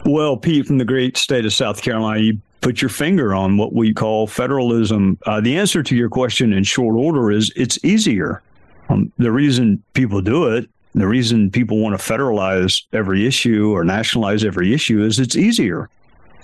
Well, 0.05 0.37
Pete, 0.37 0.67
from 0.67 0.79
the 0.79 0.85
great 0.85 1.17
state 1.17 1.47
of 1.47 1.53
South 1.53 1.83
Carolina, 1.83 2.21
you 2.21 2.39
put 2.67 2.83
your 2.83 2.89
finger 2.89 3.33
on 3.33 3.57
what 3.57 3.73
we 3.73 3.95
call 3.95 4.27
federalism. 4.27 5.17
Uh, 5.25 5.41
the 5.41 5.57
answer 5.57 5.85
to 5.85 5.95
your 5.95 6.09
question 6.09 6.53
in 6.53 6.65
short 6.65 6.97
order 6.97 7.31
is 7.31 7.53
it's 7.55 7.79
easier. 7.85 8.43
Um, 8.89 9.13
the 9.19 9.31
reason 9.31 9.85
people 9.93 10.21
do 10.21 10.49
it, 10.49 10.69
the 10.93 11.07
reason 11.07 11.49
people 11.49 11.79
want 11.79 11.97
to 11.97 12.05
federalize 12.05 12.83
every 12.93 13.25
issue 13.25 13.71
or 13.73 13.85
nationalize 13.85 14.45
every 14.45 14.75
issue 14.75 15.05
is 15.05 15.21
it's 15.21 15.37
easier. 15.37 15.89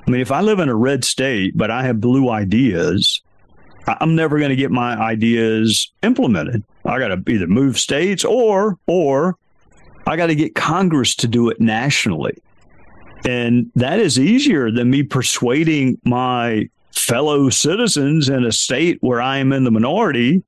I 0.07 0.11
mean, 0.13 0.21
if 0.21 0.31
I 0.31 0.43
live 0.43 0.61
in 0.61 0.69
a 0.69 0.77
red 0.77 1.05
state, 1.05 1.59
but 1.59 1.73
I 1.73 1.83
have 1.83 2.01
blue 2.01 2.31
ideas, 2.31 3.21
I'm 3.89 4.15
never 4.15 4.39
going 4.39 4.51
to 4.51 4.57
get 4.57 4.71
my 4.71 4.95
ideas 4.97 5.91
implemented. 6.05 6.63
I 6.85 7.01
got 7.01 7.09
to 7.09 7.33
either 7.33 7.49
move 7.49 7.81
states 7.81 8.25
or 8.25 8.79
or 8.87 9.39
I 10.07 10.17
got 10.17 10.29
to 10.29 10.37
get 10.37 10.55
Congress 10.55 11.17
to 11.17 11.27
do 11.27 11.51
it 11.51 11.61
nationally. 11.61 12.41
And 13.25 13.71
that 13.77 14.01
is 14.01 14.19
easier 14.19 14.71
than 14.71 14.91
me 14.91 15.03
persuading 15.03 15.99
my 16.05 16.69
fellow 16.93 17.51
citizens 17.51 18.29
in 18.29 18.45
a 18.45 18.53
state 18.53 18.99
where 19.01 19.21
I 19.21 19.39
am 19.39 19.53
in 19.53 19.65
the 19.65 19.71
minority 19.71 20.43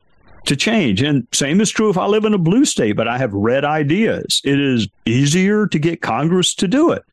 to 0.46 0.56
change. 0.56 1.02
And 1.02 1.26
same 1.32 1.60
is 1.60 1.70
true 1.70 1.90
if 1.90 1.96
I 1.96 2.06
live 2.06 2.24
in 2.24 2.34
a 2.34 2.38
blue 2.38 2.64
state, 2.64 2.96
but 2.96 3.08
I 3.08 3.18
have 3.18 3.32
red 3.32 3.64
ideas. 3.64 4.42
It 4.44 4.60
is 4.60 4.88
easier 5.06 5.66
to 5.66 5.78
get 5.78 6.02
Congress 6.02 6.54
to 6.56 6.68
do 6.68 6.90
it. 6.90 7.04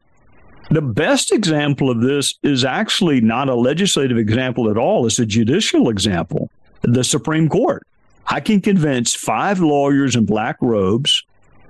The 0.69 0.81
best 0.81 1.31
example 1.31 1.89
of 1.89 2.01
this 2.01 2.35
is 2.43 2.63
actually 2.63 3.19
not 3.21 3.49
a 3.49 3.55
legislative 3.55 4.17
example 4.17 4.69
at 4.69 4.77
all, 4.77 5.05
it's 5.05 5.19
a 5.19 5.25
judicial 5.25 5.89
example. 5.89 6.49
The 6.81 7.03
Supreme 7.03 7.49
Court. 7.49 7.85
I 8.27 8.39
can 8.39 8.61
convince 8.61 9.13
five 9.13 9.59
lawyers 9.59 10.15
in 10.15 10.25
black 10.25 10.57
robes, 10.61 11.23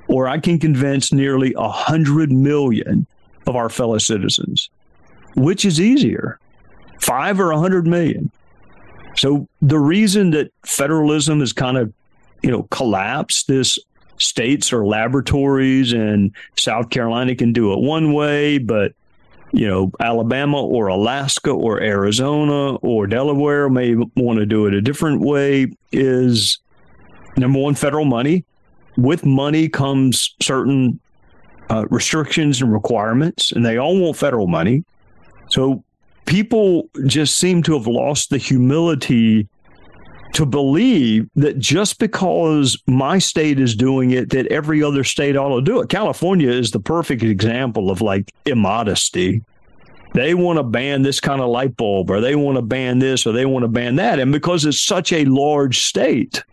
or 0.08 0.28
I 0.28 0.38
can 0.38 0.60
convince 0.60 1.12
nearly 1.12 1.54
a 1.58 1.70
hundred 1.70 2.32
million 2.32 3.08
of 3.48 3.56
our 3.56 3.70
fellow 3.70 3.98
citizens. 3.98 4.70
Which 5.36 5.66
is 5.66 5.80
easier, 5.80 6.40
five 7.00 7.40
or 7.40 7.52
a 7.52 7.60
hundred 7.60 7.88
million? 7.88 8.32
So 9.16 9.48
the 9.62 9.80
reason 9.80 10.32
that 10.32 10.52
federalism 10.66 11.40
has 11.40 11.54
kind 11.54 11.78
of, 11.78 11.94
you 12.42 12.52
know, 12.52 12.64
collapsed 12.64 13.48
this 13.48 13.80
states 14.18 14.72
or 14.72 14.86
laboratories 14.86 15.94
and 15.94 16.32
South 16.58 16.90
Carolina 16.90 17.36
can 17.36 17.54
do 17.54 17.74
it 17.74 17.80
one 17.80 18.14
way, 18.14 18.58
but 18.58 18.94
you 19.54 19.68
know, 19.68 19.92
Alabama 20.00 20.64
or 20.64 20.88
Alaska 20.88 21.52
or 21.52 21.82
Arizona 21.82 22.76
or 22.76 23.06
Delaware 23.06 23.70
may 23.70 23.96
want 24.16 24.40
to 24.40 24.46
do 24.46 24.66
it 24.66 24.74
a 24.74 24.82
different 24.82 25.22
way 25.22 25.68
is 25.92 26.60
number 27.38 27.60
one, 27.60 27.76
federal 27.76 28.06
money. 28.06 28.46
With 28.98 29.26
money 29.26 29.68
comes 29.68 30.36
certain 30.42 31.00
uh, 31.72 31.86
restrictions 31.90 32.62
and 32.62 32.74
requirements, 32.74 33.54
and 33.54 33.66
they 33.66 33.78
all 33.78 33.98
want 33.98 34.18
federal 34.18 34.48
money. 34.48 34.84
So 35.50 35.84
people 36.26 36.90
just 37.06 37.38
seem 37.38 37.64
to 37.64 37.74
have 37.74 37.88
lost 37.88 38.30
the 38.30 38.38
humility 38.38 39.48
to 40.34 40.46
believe 40.46 41.30
that 41.36 41.60
just 41.60 41.98
because 41.98 42.78
my 42.88 43.20
state 43.20 43.60
is 43.60 43.76
doing 43.76 44.12
it, 44.12 44.30
that 44.32 44.48
every 44.48 44.84
other 44.84 45.04
state 45.04 45.38
ought 45.38 45.56
to 45.56 45.62
do 45.62 45.82
it. 45.82 45.90
California 45.90 46.50
is 46.50 46.72
the 46.72 46.80
perfect 46.80 47.24
example 47.24 47.90
of 47.90 48.02
like 48.02 48.32
immodesty. 48.46 49.42
They 50.14 50.34
want 50.34 50.58
to 50.58 50.64
ban 50.64 51.04
this 51.04 51.22
kind 51.22 51.40
of 51.42 51.50
light 51.50 51.78
bulb, 51.78 52.10
or 52.12 52.20
they 52.20 52.36
want 52.36 52.58
to 52.58 52.62
ban 52.62 53.00
this, 53.00 53.26
or 53.26 53.32
they 53.32 53.46
want 53.46 53.64
to 53.64 53.70
ban 53.70 53.96
that. 53.96 54.20
And 54.20 54.32
because 54.32 54.66
it's 54.66 54.82
such 54.82 55.14
a 55.14 55.24
large 55.24 55.80
state, 55.80 56.44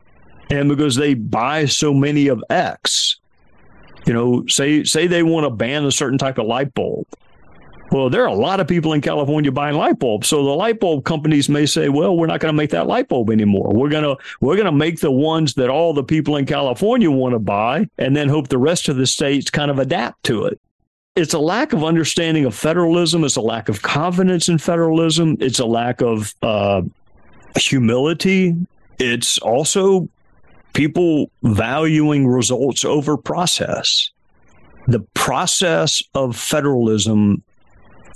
and 0.51 0.69
because 0.69 0.95
they 0.95 1.15
buy 1.15 1.65
so 1.67 1.93
many 1.93 2.29
of 2.29 2.43
X, 2.51 3.18
you 4.09 4.15
know, 4.15 4.45
say 4.49 4.83
say 4.85 5.07
they 5.07 5.23
want 5.23 5.45
to 5.45 5.51
ban 5.51 5.85
a 5.85 5.93
certain 5.93 6.19
type 6.19 6.39
of 6.39 6.47
light 6.47 6.75
bulb 6.75 7.07
well, 7.91 8.11
there 8.11 8.23
are 8.23 8.29
a 8.29 8.35
lot 8.35 8.61
of 8.61 8.69
people 8.69 8.93
in 8.93 9.01
California 9.01 9.51
buying 9.51 9.77
light 9.77 9.99
bulbs. 9.99 10.29
So 10.29 10.45
the 10.45 10.51
light 10.51 10.81
bulb 10.81 11.05
companies 11.05 11.49
may 11.49 11.67
say, 11.67 11.89
well, 11.89 12.17
we're 12.17 12.27
not 12.27 12.41
going 12.41 12.53
to 12.53 12.57
make 12.57 12.71
that 12.71 12.87
light 12.87 13.09
bulb 13.09 13.31
anymore. 13.31 13.73
We're 13.73 13.89
going 13.89 14.05
to 14.05 14.17
we're 14.41 14.57
going 14.57 14.67
to 14.67 14.73
make 14.73 15.01
the 15.01 15.11
ones 15.11 15.55
that 15.55 15.71
all 15.71 15.95
the 15.95 16.05
people 16.05 16.37
in 16.37 16.47
California 16.47 17.11
want 17.11 17.35
to 17.35 17.39
buy 17.39 17.89
and 17.99 18.17
then 18.17 18.29
hope 18.29 18.49
the 18.49 18.59
rest 18.59 18.89
of 18.89 18.97
the 18.97 19.07
states 19.07 19.51
kind 19.51 19.71
of 19.71 19.79
adapt 19.79 20.25
to 20.25 20.45
it. 20.45 20.61
It's 21.17 21.35
a 21.35 21.39
lack 21.39 21.73
of 21.73 21.83
understanding 21.83 22.45
of 22.45 22.55
federalism. 22.55 23.25
It's 23.25 23.37
a 23.37 23.41
lack 23.41 23.69
of 23.69 23.83
confidence 23.83 24.49
in 24.49 24.59
federalism. 24.59 25.37
It's 25.41 25.59
a 25.59 25.67
lack 25.67 26.01
of 26.01 26.35
uh, 26.43 26.83
humility. 27.57 28.55
It's 28.99 29.39
also 29.39 30.09
people 30.73 31.31
valuing 31.43 32.27
results 32.27 32.85
over 32.85 33.17
process. 33.17 34.11
The 34.87 35.01
process 35.15 36.03
of 36.15 36.37
federalism 36.37 37.43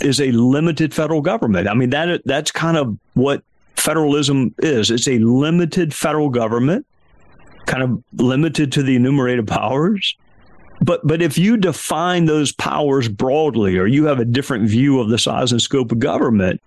is 0.01 0.21
a 0.21 0.33
limited 0.33 0.95
federal 0.95 1.21
government. 1.21 1.69
I 1.69 1.75
mean 1.75 1.91
that 1.91 2.23
that's 2.25 2.51
kind 2.51 2.77
of 2.77 2.99
what 3.15 3.43
federalism 3.77 4.55
is. 4.59 4.91
It's 4.91 5.09
a 5.09 5.19
limited 5.19 5.93
federal 5.93 6.29
government, 6.29 6.87
kind 7.67 7.83
of 7.83 8.03
limited 8.21 8.73
to 8.73 8.83
the 8.83 8.97
enumerated 8.97 9.47
powers. 9.47 10.17
But 10.81 11.07
but 11.07 11.23
if 11.23 11.39
you 11.39 11.57
define 11.57 12.25
those 12.25 12.53
powers 12.53 13.09
broadly, 13.09 13.79
or 13.79 13.87
you 13.87 14.07
have 14.07 14.19
a 14.19 14.25
different 14.25 14.69
view 14.69 15.01
of 15.01 15.09
the 15.09 15.19
size 15.19 15.53
and 15.53 15.61
scope 15.61 15.93
of 15.93 15.99
government, 15.99 16.61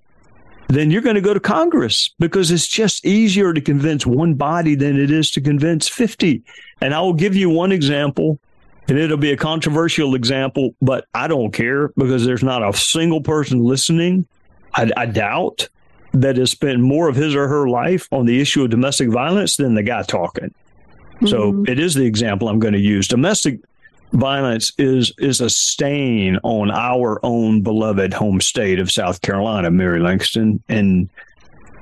then 0.67 0.89
you're 0.89 1.01
going 1.01 1.15
to 1.15 1.21
go 1.21 1.33
to 1.33 1.39
Congress 1.39 2.13
because 2.19 2.51
it's 2.51 2.67
just 2.67 3.05
easier 3.05 3.53
to 3.53 3.61
convince 3.61 4.05
one 4.05 4.33
body 4.33 4.75
than 4.75 4.99
it 4.99 5.11
is 5.11 5.31
to 5.31 5.41
convince 5.41 5.87
50. 5.87 6.43
And 6.81 6.93
I 6.93 7.01
will 7.01 7.13
give 7.13 7.35
you 7.35 7.49
one 7.49 7.71
example, 7.71 8.39
and 8.87 8.97
it'll 8.97 9.17
be 9.17 9.31
a 9.31 9.37
controversial 9.37 10.15
example, 10.15 10.75
but 10.81 11.05
I 11.13 11.27
don't 11.27 11.51
care 11.51 11.89
because 11.89 12.25
there's 12.25 12.43
not 12.43 12.67
a 12.67 12.75
single 12.75 13.21
person 13.21 13.63
listening. 13.63 14.27
I, 14.73 14.89
I 14.97 15.05
doubt 15.05 15.69
that 16.13 16.37
has 16.37 16.51
spent 16.51 16.79
more 16.79 17.09
of 17.09 17.15
his 17.15 17.35
or 17.35 17.47
her 17.47 17.67
life 17.67 18.07
on 18.11 18.25
the 18.25 18.39
issue 18.39 18.63
of 18.63 18.69
domestic 18.69 19.09
violence 19.09 19.57
than 19.57 19.75
the 19.75 19.83
guy 19.83 20.01
talking. 20.03 20.53
Mm-hmm. 21.15 21.27
So 21.27 21.63
it 21.67 21.79
is 21.79 21.93
the 21.93 22.05
example 22.05 22.47
I'm 22.47 22.59
going 22.59 22.73
to 22.73 22.79
use. 22.79 23.07
Domestic 23.07 23.59
violence 24.15 24.71
is 24.77 25.13
is 25.17 25.41
a 25.41 25.49
stain 25.49 26.37
on 26.43 26.71
our 26.71 27.19
own 27.23 27.61
beloved 27.61 28.13
home 28.13 28.41
state 28.41 28.79
of 28.79 28.91
South 28.91 29.21
Carolina, 29.21 29.69
Mary 29.69 29.99
Langston, 29.99 30.63
and 30.69 31.09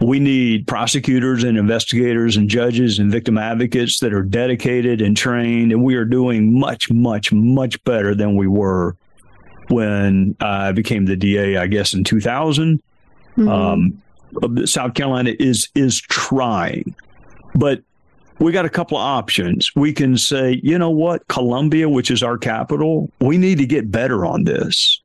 we 0.01 0.19
need 0.19 0.67
prosecutors 0.67 1.43
and 1.43 1.57
investigators 1.57 2.35
and 2.35 2.49
judges 2.49 2.99
and 2.99 3.11
victim 3.11 3.37
advocates 3.37 3.99
that 3.99 4.13
are 4.13 4.23
dedicated 4.23 5.01
and 5.01 5.15
trained, 5.15 5.71
and 5.71 5.83
we 5.83 5.95
are 5.95 6.05
doing 6.05 6.59
much, 6.59 6.91
much, 6.91 7.31
much 7.31 7.81
better 7.83 8.13
than 8.13 8.35
we 8.35 8.47
were 8.47 8.97
when 9.69 10.35
I 10.41 10.71
became 10.73 11.05
the 11.05 11.15
DA, 11.15 11.57
I 11.57 11.67
guess, 11.67 11.93
in 11.93 12.03
2000. 12.03 12.81
Mm-hmm. 13.37 13.47
Um, 13.47 14.65
South 14.65 14.93
Carolina 14.95 15.33
is 15.39 15.69
is 15.75 16.01
trying, 16.01 16.95
but 17.55 17.83
we 18.39 18.51
got 18.51 18.65
a 18.65 18.69
couple 18.69 18.97
of 18.97 19.03
options. 19.03 19.75
We 19.75 19.93
can 19.93 20.17
say, 20.17 20.59
you 20.63 20.77
know 20.77 20.89
what, 20.89 21.27
Columbia, 21.27 21.87
which 21.87 22.11
is 22.11 22.23
our 22.23 22.37
capital, 22.37 23.11
we 23.19 23.37
need 23.37 23.57
to 23.59 23.65
get 23.65 23.91
better 23.91 24.25
on 24.25 24.43
this. 24.43 25.01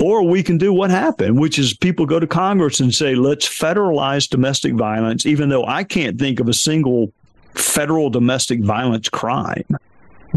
Or 0.00 0.22
we 0.22 0.42
can 0.42 0.58
do 0.58 0.72
what 0.72 0.90
happened, 0.90 1.40
which 1.40 1.58
is 1.58 1.76
people 1.76 2.06
go 2.06 2.20
to 2.20 2.26
Congress 2.26 2.78
and 2.78 2.94
say, 2.94 3.14
let's 3.14 3.48
federalize 3.48 4.28
domestic 4.28 4.74
violence, 4.74 5.26
even 5.26 5.48
though 5.48 5.66
I 5.66 5.82
can't 5.82 6.18
think 6.18 6.38
of 6.38 6.48
a 6.48 6.54
single 6.54 7.12
federal 7.54 8.08
domestic 8.08 8.62
violence 8.62 9.08
crime. 9.08 9.64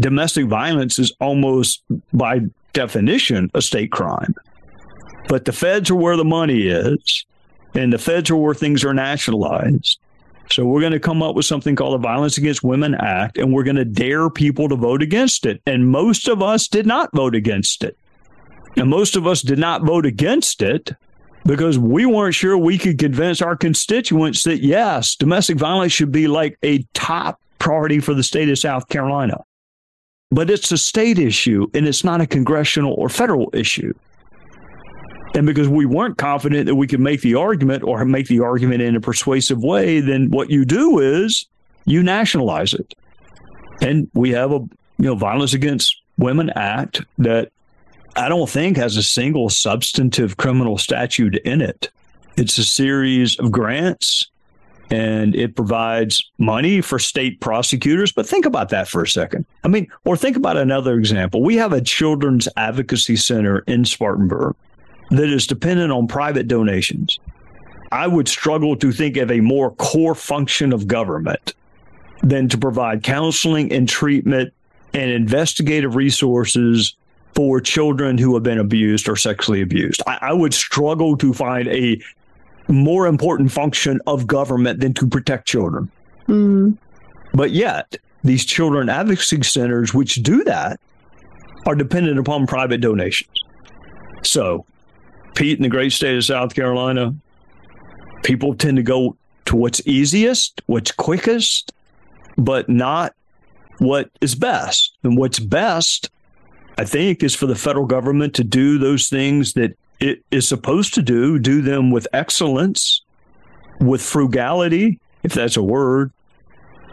Domestic 0.00 0.46
violence 0.46 0.98
is 0.98 1.12
almost 1.20 1.82
by 2.12 2.40
definition 2.72 3.50
a 3.54 3.62
state 3.62 3.92
crime. 3.92 4.34
But 5.28 5.44
the 5.44 5.52
feds 5.52 5.90
are 5.90 5.94
where 5.94 6.16
the 6.16 6.24
money 6.24 6.62
is, 6.66 7.24
and 7.74 7.92
the 7.92 7.98
feds 7.98 8.30
are 8.30 8.36
where 8.36 8.54
things 8.54 8.84
are 8.84 8.94
nationalized. 8.94 9.98
So 10.50 10.66
we're 10.66 10.80
going 10.80 10.92
to 10.92 11.00
come 11.00 11.22
up 11.22 11.34
with 11.34 11.46
something 11.46 11.76
called 11.76 11.94
the 11.94 12.06
Violence 12.06 12.36
Against 12.36 12.62
Women 12.62 12.94
Act, 12.94 13.38
and 13.38 13.52
we're 13.52 13.62
going 13.62 13.76
to 13.76 13.84
dare 13.84 14.28
people 14.28 14.68
to 14.68 14.76
vote 14.76 15.02
against 15.02 15.46
it. 15.46 15.62
And 15.66 15.88
most 15.88 16.28
of 16.28 16.42
us 16.42 16.68
did 16.68 16.86
not 16.86 17.10
vote 17.14 17.34
against 17.34 17.84
it. 17.84 17.96
And 18.76 18.90
most 18.90 19.16
of 19.16 19.26
us 19.26 19.42
did 19.42 19.58
not 19.58 19.82
vote 19.82 20.06
against 20.06 20.62
it 20.62 20.92
because 21.44 21.78
we 21.78 22.06
weren't 22.06 22.34
sure 22.34 22.56
we 22.56 22.78
could 22.78 22.98
convince 22.98 23.42
our 23.42 23.56
constituents 23.56 24.44
that, 24.44 24.62
yes, 24.62 25.16
domestic 25.16 25.56
violence 25.58 25.92
should 25.92 26.12
be 26.12 26.26
like 26.26 26.58
a 26.62 26.82
top 26.94 27.40
priority 27.58 28.00
for 28.00 28.14
the 28.14 28.22
state 28.22 28.48
of 28.48 28.58
South 28.58 28.88
Carolina. 28.88 29.42
But 30.30 30.50
it's 30.50 30.72
a 30.72 30.78
state 30.78 31.18
issue 31.18 31.66
and 31.74 31.86
it's 31.86 32.04
not 32.04 32.20
a 32.20 32.26
congressional 32.26 32.94
or 32.94 33.08
federal 33.08 33.50
issue. 33.52 33.92
And 35.34 35.46
because 35.46 35.68
we 35.68 35.86
weren't 35.86 36.18
confident 36.18 36.66
that 36.66 36.74
we 36.74 36.86
could 36.86 37.00
make 37.00 37.22
the 37.22 37.34
argument 37.36 37.84
or 37.84 38.04
make 38.04 38.26
the 38.26 38.40
argument 38.40 38.82
in 38.82 38.96
a 38.96 39.00
persuasive 39.00 39.62
way, 39.62 40.00
then 40.00 40.30
what 40.30 40.50
you 40.50 40.64
do 40.64 40.98
is 40.98 41.46
you 41.86 42.02
nationalize 42.02 42.74
it. 42.74 42.94
And 43.80 44.10
we 44.14 44.30
have 44.30 44.52
a 44.52 44.58
you 44.98 45.08
know 45.08 45.14
Violence 45.14 45.54
Against 45.54 45.96
Women 46.18 46.50
Act 46.50 47.02
that 47.18 47.50
I 48.14 48.28
don't 48.28 48.48
think 48.48 48.76
has 48.76 48.96
a 48.96 49.02
single 49.02 49.48
substantive 49.48 50.36
criminal 50.36 50.76
statute 50.76 51.36
in 51.36 51.62
it. 51.62 51.90
It's 52.36 52.58
a 52.58 52.64
series 52.64 53.38
of 53.38 53.50
grants 53.50 54.28
and 54.90 55.34
it 55.34 55.56
provides 55.56 56.30
money 56.36 56.82
for 56.82 56.98
state 56.98 57.40
prosecutors. 57.40 58.12
But 58.12 58.26
think 58.26 58.44
about 58.44 58.68
that 58.68 58.88
for 58.88 59.02
a 59.02 59.08
second. 59.08 59.46
I 59.64 59.68
mean, 59.68 59.88
or 60.04 60.18
think 60.18 60.36
about 60.36 60.58
another 60.58 60.98
example. 60.98 61.42
We 61.42 61.56
have 61.56 61.72
a 61.72 61.80
children's 61.80 62.46
advocacy 62.58 63.16
center 63.16 63.60
in 63.60 63.86
Spartanburg 63.86 64.54
that 65.12 65.28
is 65.28 65.46
dependent 65.46 65.92
on 65.92 66.08
private 66.08 66.48
donations, 66.48 67.20
I 67.92 68.06
would 68.06 68.26
struggle 68.26 68.74
to 68.76 68.90
think 68.90 69.18
of 69.18 69.30
a 69.30 69.40
more 69.40 69.72
core 69.72 70.14
function 70.14 70.72
of 70.72 70.88
government 70.88 71.54
than 72.22 72.48
to 72.48 72.58
provide 72.58 73.02
counseling 73.02 73.70
and 73.72 73.86
treatment 73.88 74.52
and 74.94 75.10
investigative 75.10 75.94
resources 75.94 76.96
for 77.34 77.60
children 77.60 78.16
who 78.16 78.32
have 78.34 78.42
been 78.42 78.58
abused 78.58 79.08
or 79.08 79.16
sexually 79.16 79.60
abused. 79.60 80.02
I, 80.06 80.18
I 80.22 80.32
would 80.32 80.54
struggle 80.54 81.16
to 81.18 81.34
find 81.34 81.68
a 81.68 82.00
more 82.68 83.06
important 83.06 83.52
function 83.52 84.00
of 84.06 84.26
government 84.26 84.80
than 84.80 84.94
to 84.94 85.06
protect 85.06 85.46
children. 85.46 85.90
Mm. 86.28 86.78
But 87.34 87.50
yet, 87.50 87.96
these 88.24 88.44
children 88.44 88.88
advocacy 88.88 89.42
centers, 89.42 89.92
which 89.92 90.16
do 90.22 90.44
that, 90.44 90.80
are 91.66 91.74
dependent 91.74 92.18
upon 92.18 92.46
private 92.46 92.80
donations. 92.80 93.44
So 94.22 94.64
Pete 95.34 95.58
in 95.58 95.62
the 95.62 95.68
great 95.68 95.92
state 95.92 96.16
of 96.16 96.24
South 96.24 96.54
Carolina, 96.54 97.14
people 98.22 98.54
tend 98.54 98.76
to 98.76 98.82
go 98.82 99.16
to 99.46 99.56
what's 99.56 99.86
easiest, 99.86 100.62
what's 100.66 100.92
quickest, 100.92 101.72
but 102.36 102.68
not 102.68 103.14
what 103.78 104.10
is 104.20 104.34
best. 104.34 104.96
And 105.02 105.16
what's 105.16 105.38
best, 105.38 106.10
I 106.78 106.84
think, 106.84 107.22
is 107.22 107.34
for 107.34 107.46
the 107.46 107.54
federal 107.54 107.86
government 107.86 108.34
to 108.34 108.44
do 108.44 108.78
those 108.78 109.08
things 109.08 109.54
that 109.54 109.76
it 110.00 110.24
is 110.30 110.48
supposed 110.48 110.94
to 110.94 111.02
do, 111.02 111.38
do 111.38 111.62
them 111.62 111.90
with 111.90 112.06
excellence, 112.12 113.02
with 113.80 114.02
frugality, 114.02 114.98
if 115.22 115.32
that's 115.32 115.56
a 115.56 115.62
word. 115.62 116.12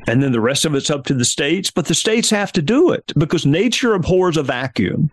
And 0.07 0.23
then 0.23 0.31
the 0.31 0.41
rest 0.41 0.65
of 0.65 0.75
it's 0.75 0.89
up 0.89 1.05
to 1.05 1.13
the 1.13 1.25
states, 1.25 1.69
but 1.69 1.85
the 1.85 1.95
states 1.95 2.29
have 2.29 2.51
to 2.53 2.61
do 2.61 2.91
it 2.91 3.11
because 3.17 3.45
nature 3.45 3.93
abhors 3.93 4.37
a 4.37 4.43
vacuum. 4.43 5.11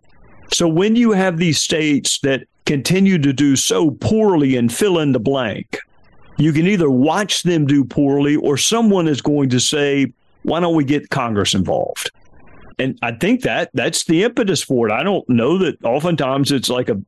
So 0.52 0.68
when 0.68 0.96
you 0.96 1.12
have 1.12 1.38
these 1.38 1.60
states 1.60 2.20
that 2.20 2.46
continue 2.66 3.18
to 3.18 3.32
do 3.32 3.56
so 3.56 3.92
poorly 3.92 4.56
and 4.56 4.72
fill 4.72 4.98
in 4.98 5.12
the 5.12 5.20
blank, 5.20 5.78
you 6.36 6.52
can 6.52 6.66
either 6.66 6.90
watch 6.90 7.42
them 7.44 7.66
do 7.66 7.84
poorly 7.84 8.36
or 8.36 8.56
someone 8.58 9.08
is 9.08 9.22
going 9.22 9.48
to 9.50 9.60
say, 9.60 10.12
why 10.42 10.60
don't 10.60 10.76
we 10.76 10.84
get 10.84 11.08
Congress 11.10 11.54
involved? 11.54 12.10
And 12.78 12.98
I 13.00 13.12
think 13.12 13.42
that 13.42 13.70
that's 13.72 14.04
the 14.04 14.22
impetus 14.22 14.62
for 14.62 14.88
it. 14.88 14.92
I 14.92 15.02
don't 15.02 15.26
know 15.28 15.56
that 15.58 15.82
oftentimes 15.82 16.52
it's 16.52 16.68
like 16.68 16.90
a, 16.90 17.00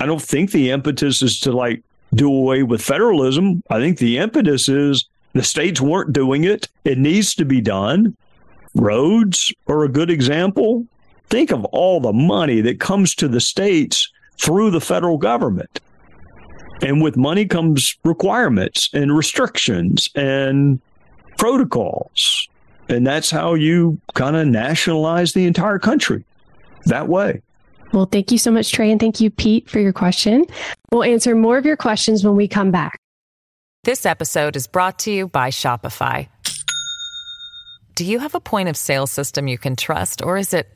I 0.00 0.06
don't 0.06 0.20
think 0.20 0.50
the 0.50 0.70
impetus 0.70 1.22
is 1.22 1.40
to 1.40 1.52
like 1.52 1.82
do 2.14 2.30
away 2.30 2.62
with 2.62 2.82
federalism. 2.82 3.62
I 3.70 3.78
think 3.78 3.98
the 3.98 4.18
impetus 4.18 4.68
is 4.68 5.06
the 5.32 5.42
states 5.42 5.80
weren't 5.80 6.12
doing 6.12 6.44
it. 6.44 6.68
It 6.84 6.98
needs 6.98 7.34
to 7.36 7.44
be 7.44 7.60
done. 7.60 8.16
Roads 8.74 9.52
are 9.66 9.84
a 9.84 9.88
good 9.88 10.10
example. 10.10 10.86
Think 11.30 11.52
of 11.52 11.64
all 11.66 12.00
the 12.00 12.12
money 12.12 12.60
that 12.60 12.80
comes 12.80 13.14
to 13.16 13.28
the 13.28 13.40
states 13.40 14.10
through 14.40 14.70
the 14.70 14.80
federal 14.80 15.18
government. 15.18 15.80
And 16.82 17.02
with 17.02 17.16
money 17.16 17.44
comes 17.46 17.96
requirements 18.04 18.88
and 18.92 19.16
restrictions 19.16 20.08
and 20.14 20.80
protocols. 21.36 22.48
And 22.88 23.06
that's 23.06 23.30
how 23.30 23.54
you 23.54 24.00
kind 24.14 24.36
of 24.36 24.46
nationalize 24.46 25.32
the 25.32 25.46
entire 25.46 25.78
country 25.78 26.24
that 26.86 27.08
way. 27.08 27.42
Well, 27.92 28.06
thank 28.06 28.30
you 28.30 28.38
so 28.38 28.50
much, 28.50 28.72
Trey. 28.72 28.90
And 28.90 29.00
thank 29.00 29.20
you, 29.20 29.30
Pete, 29.30 29.68
for 29.68 29.80
your 29.80 29.92
question. 29.92 30.44
We'll 30.92 31.04
answer 31.04 31.34
more 31.34 31.58
of 31.58 31.66
your 31.66 31.76
questions 31.76 32.24
when 32.24 32.36
we 32.36 32.46
come 32.46 32.70
back. 32.70 32.98
This 33.84 34.04
episode 34.04 34.56
is 34.56 34.66
brought 34.66 34.98
to 35.00 35.10
you 35.10 35.28
by 35.28 35.50
Shopify. 35.50 36.28
Do 37.94 38.04
you 38.04 38.18
have 38.18 38.34
a 38.34 38.40
point 38.40 38.68
of 38.68 38.76
sale 38.76 39.06
system 39.06 39.48
you 39.48 39.58
can 39.58 39.74
trust, 39.74 40.22
or 40.22 40.36
is 40.36 40.54
it 40.54 40.68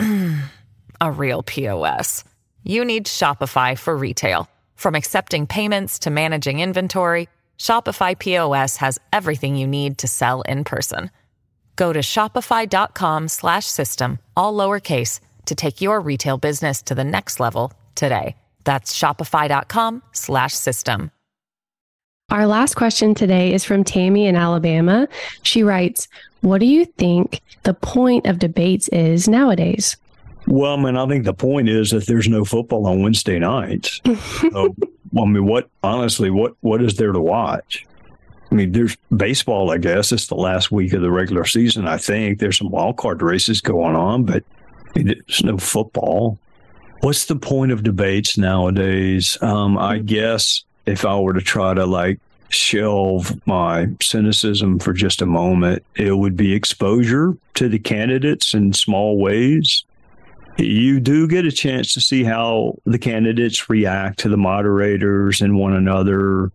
a 1.00 1.12
real 1.12 1.42
POS? 1.42 2.24
You 2.66 2.84
need 2.84 3.06
Shopify 3.06 3.78
for 3.78 3.96
retail. 3.96 4.50
From 4.74 4.94
accepting 4.94 5.46
payments 5.46 6.00
to 6.00 6.10
managing 6.10 6.60
inventory, 6.60 7.28
Shopify 7.58 8.18
POS 8.18 8.76
has 8.76 8.98
everything 9.12 9.56
you 9.56 9.66
need 9.66 9.96
to 9.98 10.08
sell 10.08 10.42
in 10.42 10.64
person. 10.64 11.10
Go 11.76 11.92
to 11.92 12.00
shopify.com/system 12.00 14.18
all 14.36 14.54
lowercase 14.54 15.20
to 15.46 15.54
take 15.54 15.80
your 15.80 16.00
retail 16.00 16.38
business 16.38 16.82
to 16.82 16.94
the 16.94 17.04
next 17.04 17.40
level 17.40 17.72
today. 17.94 18.36
That's 18.64 18.98
shopify.com/system. 18.98 21.10
Our 22.28 22.48
last 22.48 22.74
question 22.74 23.14
today 23.14 23.54
is 23.54 23.64
from 23.64 23.84
Tammy 23.84 24.26
in 24.26 24.34
Alabama. 24.34 25.06
She 25.42 25.62
writes, 25.62 26.08
"What 26.40 26.58
do 26.58 26.66
you 26.66 26.84
think 26.84 27.40
the 27.62 27.74
point 27.74 28.26
of 28.26 28.40
debates 28.40 28.88
is 28.88 29.28
nowadays?" 29.28 29.96
Well, 30.46 30.74
I 30.74 30.82
mean, 30.82 30.96
I 30.96 31.06
think 31.08 31.24
the 31.24 31.34
point 31.34 31.68
is 31.68 31.90
that 31.90 32.06
there's 32.06 32.28
no 32.28 32.44
football 32.44 32.86
on 32.86 33.02
Wednesday 33.02 33.38
nights. 33.38 34.00
so, 34.40 34.74
I 35.18 35.24
mean, 35.24 35.46
what 35.46 35.68
honestly, 35.82 36.30
what 36.30 36.54
what 36.60 36.82
is 36.82 36.96
there 36.96 37.12
to 37.12 37.20
watch? 37.20 37.84
I 38.50 38.54
mean, 38.54 38.72
there's 38.72 38.96
baseball. 39.14 39.72
I 39.72 39.78
guess 39.78 40.12
it's 40.12 40.28
the 40.28 40.36
last 40.36 40.70
week 40.70 40.92
of 40.92 41.02
the 41.02 41.10
regular 41.10 41.44
season. 41.44 41.88
I 41.88 41.98
think 41.98 42.38
there's 42.38 42.58
some 42.58 42.70
wild 42.70 42.96
card 42.96 43.22
races 43.22 43.60
going 43.60 43.96
on, 43.96 44.24
but 44.24 44.44
there's 44.94 45.42
no 45.44 45.58
football. 45.58 46.38
What's 47.00 47.26
the 47.26 47.36
point 47.36 47.72
of 47.72 47.82
debates 47.82 48.38
nowadays? 48.38 49.36
Um, 49.42 49.76
I 49.76 49.98
guess 49.98 50.64
if 50.86 51.04
I 51.04 51.18
were 51.18 51.34
to 51.34 51.40
try 51.40 51.74
to 51.74 51.84
like 51.84 52.20
shelve 52.48 53.34
my 53.46 53.88
cynicism 54.00 54.78
for 54.78 54.92
just 54.92 55.20
a 55.20 55.26
moment, 55.26 55.84
it 55.96 56.16
would 56.16 56.36
be 56.36 56.54
exposure 56.54 57.36
to 57.54 57.68
the 57.68 57.78
candidates 57.78 58.54
in 58.54 58.72
small 58.72 59.18
ways. 59.18 59.84
You 60.58 61.00
do 61.00 61.28
get 61.28 61.44
a 61.44 61.52
chance 61.52 61.92
to 61.94 62.00
see 62.00 62.24
how 62.24 62.78
the 62.86 62.98
candidates 62.98 63.68
react 63.68 64.18
to 64.20 64.28
the 64.28 64.38
moderators 64.38 65.42
and 65.42 65.58
one 65.58 65.74
another. 65.74 66.50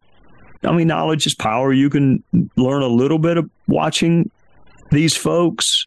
I 0.64 0.72
mean, 0.72 0.88
knowledge 0.88 1.28
is 1.28 1.36
power. 1.36 1.72
You 1.72 1.90
can 1.90 2.24
learn 2.56 2.82
a 2.82 2.88
little 2.88 3.20
bit 3.20 3.38
of 3.38 3.50
watching 3.68 4.30
these 4.92 5.16
folks, 5.16 5.86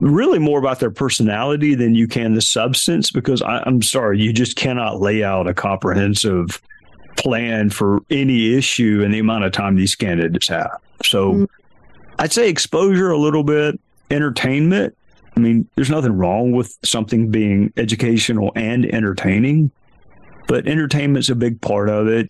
really 0.00 0.38
more 0.38 0.58
about 0.58 0.78
their 0.78 0.90
personality 0.90 1.74
than 1.74 1.94
you 1.94 2.06
can 2.06 2.34
the 2.34 2.40
substance, 2.40 3.10
because 3.10 3.42
I, 3.42 3.62
I'm 3.66 3.82
sorry, 3.82 4.20
you 4.20 4.32
just 4.32 4.56
cannot 4.56 5.00
lay 5.00 5.24
out 5.24 5.48
a 5.48 5.54
comprehensive 5.54 6.62
plan 7.16 7.70
for 7.70 7.98
any 8.08 8.54
issue 8.54 9.02
in 9.04 9.10
the 9.10 9.18
amount 9.18 9.44
of 9.44 9.52
time 9.52 9.74
these 9.74 9.96
candidates 9.96 10.46
have. 10.48 10.80
So 11.04 11.32
mm-hmm. 11.32 11.44
I'd 12.20 12.32
say 12.32 12.48
exposure 12.48 13.10
a 13.10 13.18
little 13.18 13.42
bit, 13.42 13.78
entertainment. 14.10 14.96
I 15.38 15.40
mean, 15.40 15.68
there's 15.76 15.88
nothing 15.88 16.18
wrong 16.18 16.50
with 16.50 16.76
something 16.82 17.30
being 17.30 17.72
educational 17.76 18.50
and 18.56 18.84
entertaining, 18.84 19.70
but 20.48 20.66
entertainment's 20.66 21.28
a 21.28 21.36
big 21.36 21.60
part 21.60 21.88
of 21.88 22.08
it. 22.08 22.28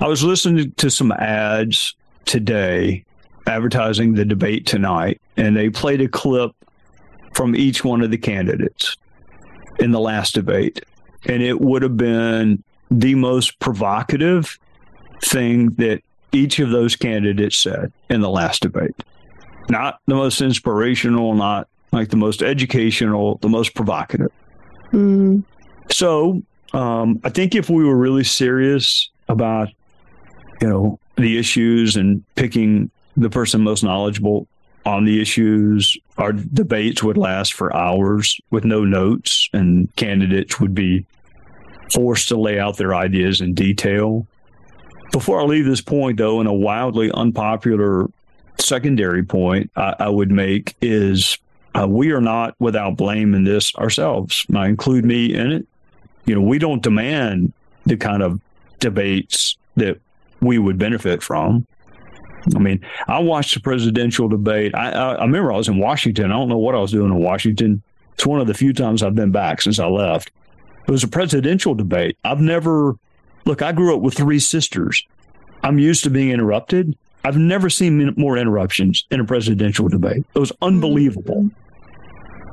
I 0.00 0.06
was 0.06 0.22
listening 0.22 0.70
to 0.70 0.88
some 0.88 1.10
ads 1.10 1.96
today 2.26 3.04
advertising 3.48 4.14
the 4.14 4.24
debate 4.24 4.66
tonight, 4.66 5.20
and 5.36 5.56
they 5.56 5.68
played 5.68 6.00
a 6.00 6.06
clip 6.06 6.52
from 7.34 7.56
each 7.56 7.82
one 7.82 8.02
of 8.02 8.12
the 8.12 8.18
candidates 8.18 8.96
in 9.80 9.90
the 9.90 9.98
last 9.98 10.34
debate. 10.34 10.80
And 11.26 11.42
it 11.42 11.60
would 11.60 11.82
have 11.82 11.96
been 11.96 12.62
the 12.88 13.16
most 13.16 13.58
provocative 13.58 14.60
thing 15.24 15.70
that 15.70 16.02
each 16.30 16.60
of 16.60 16.70
those 16.70 16.94
candidates 16.94 17.58
said 17.58 17.92
in 18.10 18.20
the 18.20 18.30
last 18.30 18.62
debate. 18.62 18.94
Not 19.68 19.98
the 20.06 20.14
most 20.14 20.40
inspirational, 20.40 21.34
not 21.34 21.66
like 21.94 22.10
the 22.10 22.16
most 22.16 22.42
educational, 22.42 23.38
the 23.38 23.48
most 23.48 23.74
provocative. 23.74 24.32
Mm. 24.92 25.44
So 25.90 26.42
um, 26.72 27.20
I 27.24 27.30
think 27.30 27.54
if 27.54 27.70
we 27.70 27.84
were 27.84 27.96
really 27.96 28.24
serious 28.24 29.10
about, 29.28 29.68
you 30.60 30.68
know, 30.68 30.98
the 31.16 31.38
issues 31.38 31.96
and 31.96 32.22
picking 32.34 32.90
the 33.16 33.30
person 33.30 33.62
most 33.62 33.84
knowledgeable 33.84 34.48
on 34.84 35.04
the 35.04 35.20
issues, 35.22 35.96
our 36.18 36.32
debates 36.32 37.02
would 37.02 37.16
last 37.16 37.54
for 37.54 37.74
hours 37.74 38.38
with 38.50 38.64
no 38.64 38.84
notes, 38.84 39.48
and 39.52 39.88
candidates 39.96 40.60
would 40.60 40.74
be 40.74 41.06
forced 41.94 42.28
to 42.28 42.36
lay 42.36 42.58
out 42.58 42.76
their 42.76 42.94
ideas 42.94 43.40
in 43.40 43.54
detail. 43.54 44.26
Before 45.12 45.40
I 45.40 45.44
leave 45.44 45.64
this 45.64 45.80
point, 45.80 46.18
though, 46.18 46.40
in 46.40 46.46
a 46.46 46.52
wildly 46.52 47.10
unpopular 47.12 48.08
secondary 48.58 49.22
point 49.22 49.70
I, 49.76 49.94
I 50.00 50.08
would 50.08 50.30
make 50.30 50.76
is 50.80 51.38
uh, 51.74 51.86
we 51.88 52.12
are 52.12 52.20
not 52.20 52.54
without 52.60 52.96
blame 52.96 53.34
in 53.34 53.44
this 53.44 53.74
ourselves. 53.76 54.46
I 54.54 54.68
include 54.68 55.04
me 55.04 55.34
in 55.34 55.52
it. 55.52 55.66
You 56.24 56.36
know, 56.36 56.40
we 56.40 56.58
don't 56.58 56.82
demand 56.82 57.52
the 57.84 57.96
kind 57.96 58.22
of 58.22 58.40
debates 58.78 59.56
that 59.76 59.98
we 60.40 60.58
would 60.58 60.78
benefit 60.78 61.22
from. 61.22 61.66
I 62.54 62.58
mean, 62.58 62.84
I 63.08 63.18
watched 63.20 63.54
the 63.54 63.60
presidential 63.60 64.28
debate. 64.28 64.74
I, 64.74 64.90
I, 64.90 65.12
I, 65.14 65.24
remember 65.24 65.52
I 65.52 65.56
was 65.56 65.68
in 65.68 65.78
Washington. 65.78 66.26
I 66.26 66.34
don't 66.34 66.48
know 66.48 66.58
what 66.58 66.74
I 66.74 66.78
was 66.78 66.92
doing 66.92 67.10
in 67.10 67.18
Washington. 67.18 67.82
It's 68.14 68.26
one 68.26 68.40
of 68.40 68.46
the 68.46 68.54
few 68.54 68.72
times 68.72 69.02
I've 69.02 69.14
been 69.14 69.32
back 69.32 69.62
since 69.62 69.78
I 69.78 69.86
left. 69.86 70.30
It 70.86 70.90
was 70.90 71.02
a 71.02 71.08
presidential 71.08 71.74
debate. 71.74 72.18
I've 72.24 72.40
never, 72.40 72.96
look, 73.46 73.62
I 73.62 73.72
grew 73.72 73.94
up 73.94 74.02
with 74.02 74.14
three 74.14 74.38
sisters. 74.38 75.02
I'm 75.62 75.78
used 75.78 76.04
to 76.04 76.10
being 76.10 76.30
interrupted. 76.30 76.96
I've 77.24 77.38
never 77.38 77.70
seen 77.70 78.12
more 78.18 78.36
interruptions 78.36 79.06
in 79.10 79.18
a 79.18 79.24
presidential 79.24 79.88
debate. 79.88 80.24
It 80.34 80.38
was 80.38 80.52
unbelievable. 80.60 81.48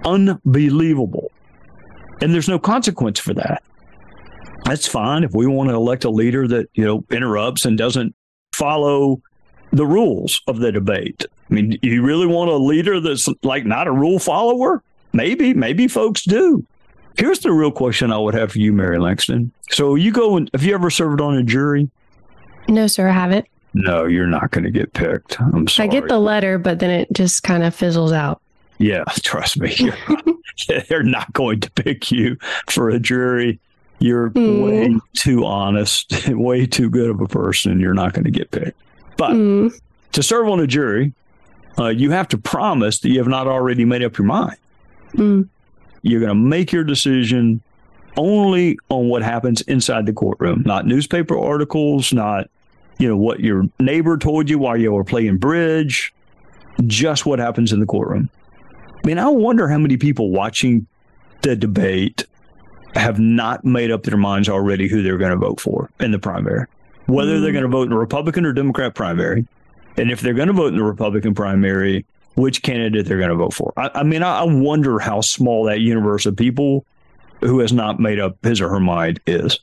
Unbelievable. 0.06 1.32
And 2.22 2.34
there's 2.34 2.50
no 2.50 2.60
consequence 2.60 3.20
for 3.20 3.34
that. 3.34 3.64
That's 4.66 4.88
fine 4.88 5.24
if 5.24 5.34
we 5.34 5.48
want 5.48 5.70
to 5.70 5.76
elect 5.76 6.04
a 6.04 6.10
leader 6.10 6.48
that, 6.48 6.70
you 6.74 6.86
know, 6.86 7.04
interrupts 7.12 7.66
and 7.66 7.78
doesn't 7.78 8.16
follow 8.54 9.22
the 9.72 9.86
rules 9.86 10.42
of 10.48 10.60
the 10.60 10.72
debate. 10.72 11.26
I 11.50 11.54
mean, 11.54 11.80
you 11.82 12.04
really 12.04 12.28
want 12.28 12.52
a 12.52 12.58
leader 12.58 13.00
that's 13.00 13.28
like 13.44 13.66
not 13.66 13.88
a 13.88 13.92
rule 13.92 14.20
follower? 14.20 14.84
Maybe, 15.14 15.54
maybe 15.54 15.88
folks 15.88 16.24
do. 16.24 16.66
Here's 17.18 17.40
the 17.40 17.52
real 17.52 17.72
question 17.72 18.12
I 18.12 18.18
would 18.18 18.34
have 18.34 18.54
for 18.54 18.60
you, 18.60 18.72
Mary 18.72 19.00
Langston. 19.00 19.52
So 19.70 19.96
you 19.96 20.12
go 20.12 20.38
and 20.38 20.50
have 20.54 20.64
you 20.64 20.74
ever 20.74 20.90
served 20.90 21.20
on 21.20 21.36
a 21.36 21.44
jury? 21.44 21.90
No, 22.70 22.88
sir, 22.88 23.10
I 23.10 23.12
haven't. 23.12 23.48
No, 23.74 24.06
you're 24.06 24.28
not 24.28 24.52
going 24.52 24.64
to 24.64 24.72
get 24.72 24.94
picked. 24.94 25.40
I'm 25.42 25.68
sorry. 25.68 25.90
I 25.90 25.92
get 25.92 26.08
the 26.08 26.20
letter, 26.20 26.58
but 26.58 26.80
then 26.80 26.90
it 26.90 27.12
just 27.12 27.44
kind 27.44 27.64
of 27.64 27.76
fizzles 27.76 28.12
out. 28.12 28.42
Yeah, 28.82 29.04
trust 29.22 29.60
me. 29.60 29.92
they're 30.90 31.04
not 31.04 31.32
going 31.34 31.60
to 31.62 31.72
pick 31.72 32.12
you 32.12 32.38
for 32.70 32.90
a 32.90 33.00
jury. 33.00 33.60
You're 34.00 34.32
mm. 34.32 34.66
way 34.66 35.00
too 35.14 35.46
honest, 35.46 36.12
way 36.30 36.66
too 36.66 36.90
good 36.90 37.10
of 37.10 37.22
a 37.22 37.28
person. 37.28 37.80
You're 37.80 37.94
not 37.94 38.14
going 38.14 38.26
to 38.26 38.32
get 38.32 38.52
picked. 38.52 38.80
But 39.18 39.32
mm. 39.32 39.80
to 40.14 40.24
serve 40.24 40.48
on 40.48 40.60
a 40.60 40.68
jury, 40.68 41.14
uh, 41.78 41.90
you 41.90 42.12
have 42.12 42.28
to 42.30 42.38
promise 42.38 43.00
that 43.00 43.10
you 43.10 43.20
have 43.20 43.28
not 43.28 43.48
already 43.48 43.86
made 43.86 44.04
up 44.04 44.18
your 44.18 44.26
mind. 44.26 44.58
Mm. 45.14 45.48
You're 46.02 46.20
going 46.20 46.30
to 46.30 46.36
make 46.36 46.72
your 46.72 46.84
decision 46.84 47.62
only 48.18 48.78
on 48.90 49.08
what 49.08 49.22
happens 49.22 49.62
inside 49.62 50.06
the 50.06 50.14
courtroom, 50.14 50.64
not 50.66 50.88
newspaper 50.88 51.38
articles, 51.38 52.12
not 52.12 52.50
you 52.98 53.08
know 53.08 53.18
what 53.18 53.40
your 53.40 53.64
neighbor 53.80 54.18
told 54.18 54.50
you 54.50 54.60
while 54.60 54.78
you 54.78 54.92
were 54.92 55.04
playing 55.04 55.38
bridge, 55.38 56.14
just 56.86 57.26
what 57.26 57.40
happens 57.40 57.72
in 57.72 57.80
the 57.80 57.86
courtroom. 57.86 58.30
I 59.04 59.08
mean, 59.08 59.18
I 59.18 59.28
wonder 59.30 59.68
how 59.68 59.78
many 59.78 59.98
people 59.98 60.32
watching 60.32 60.88
the 61.42 61.56
debate 61.56 62.26
have 62.96 63.20
not 63.20 63.64
made 63.64 63.92
up 63.92 64.04
their 64.04 64.18
minds 64.18 64.50
already 64.50 64.88
who 64.88 65.02
they're 65.02 65.18
going 65.18 65.32
to 65.32 65.38
vote 65.38 65.60
for 65.60 65.90
in 66.00 66.12
the 66.12 66.20
primary, 66.20 66.66
whether 67.08 67.38
mm. 67.38 67.42
they're 67.42 67.52
going 67.52 67.64
to 67.64 67.70
vote 67.70 67.88
in 67.88 67.94
a 67.94 67.98
Republican 67.98 68.46
or 68.46 68.54
Democrat 68.54 68.96
primary. 68.96 69.46
And 69.98 70.12
if 70.12 70.22
they're 70.22 70.34
going 70.34 70.48
to 70.48 70.54
vote 70.54 70.68
in 70.68 70.78
the 70.78 70.84
Republican 70.84 71.34
primary, 71.34 72.06
which 72.36 72.62
candidate 72.62 73.06
they're 73.06 73.18
going 73.18 73.30
to 73.30 73.36
vote 73.36 73.54
for. 73.54 73.74
I, 73.78 73.90
I 73.96 74.04
mean, 74.04 74.24
I, 74.24 74.40
I 74.40 74.44
wonder 74.44 75.00
how 75.00 75.22
small 75.22 75.66
that 75.66 75.80
universe 75.80 76.26
of 76.26 76.36
people 76.36 76.86
who 77.42 77.60
has 77.60 77.74
not 77.74 78.00
made 78.00 78.20
up 78.20 78.38
his 78.44 78.62
or 78.62 78.70
her 78.70 78.80
mind 78.80 79.20
is. 79.26 79.60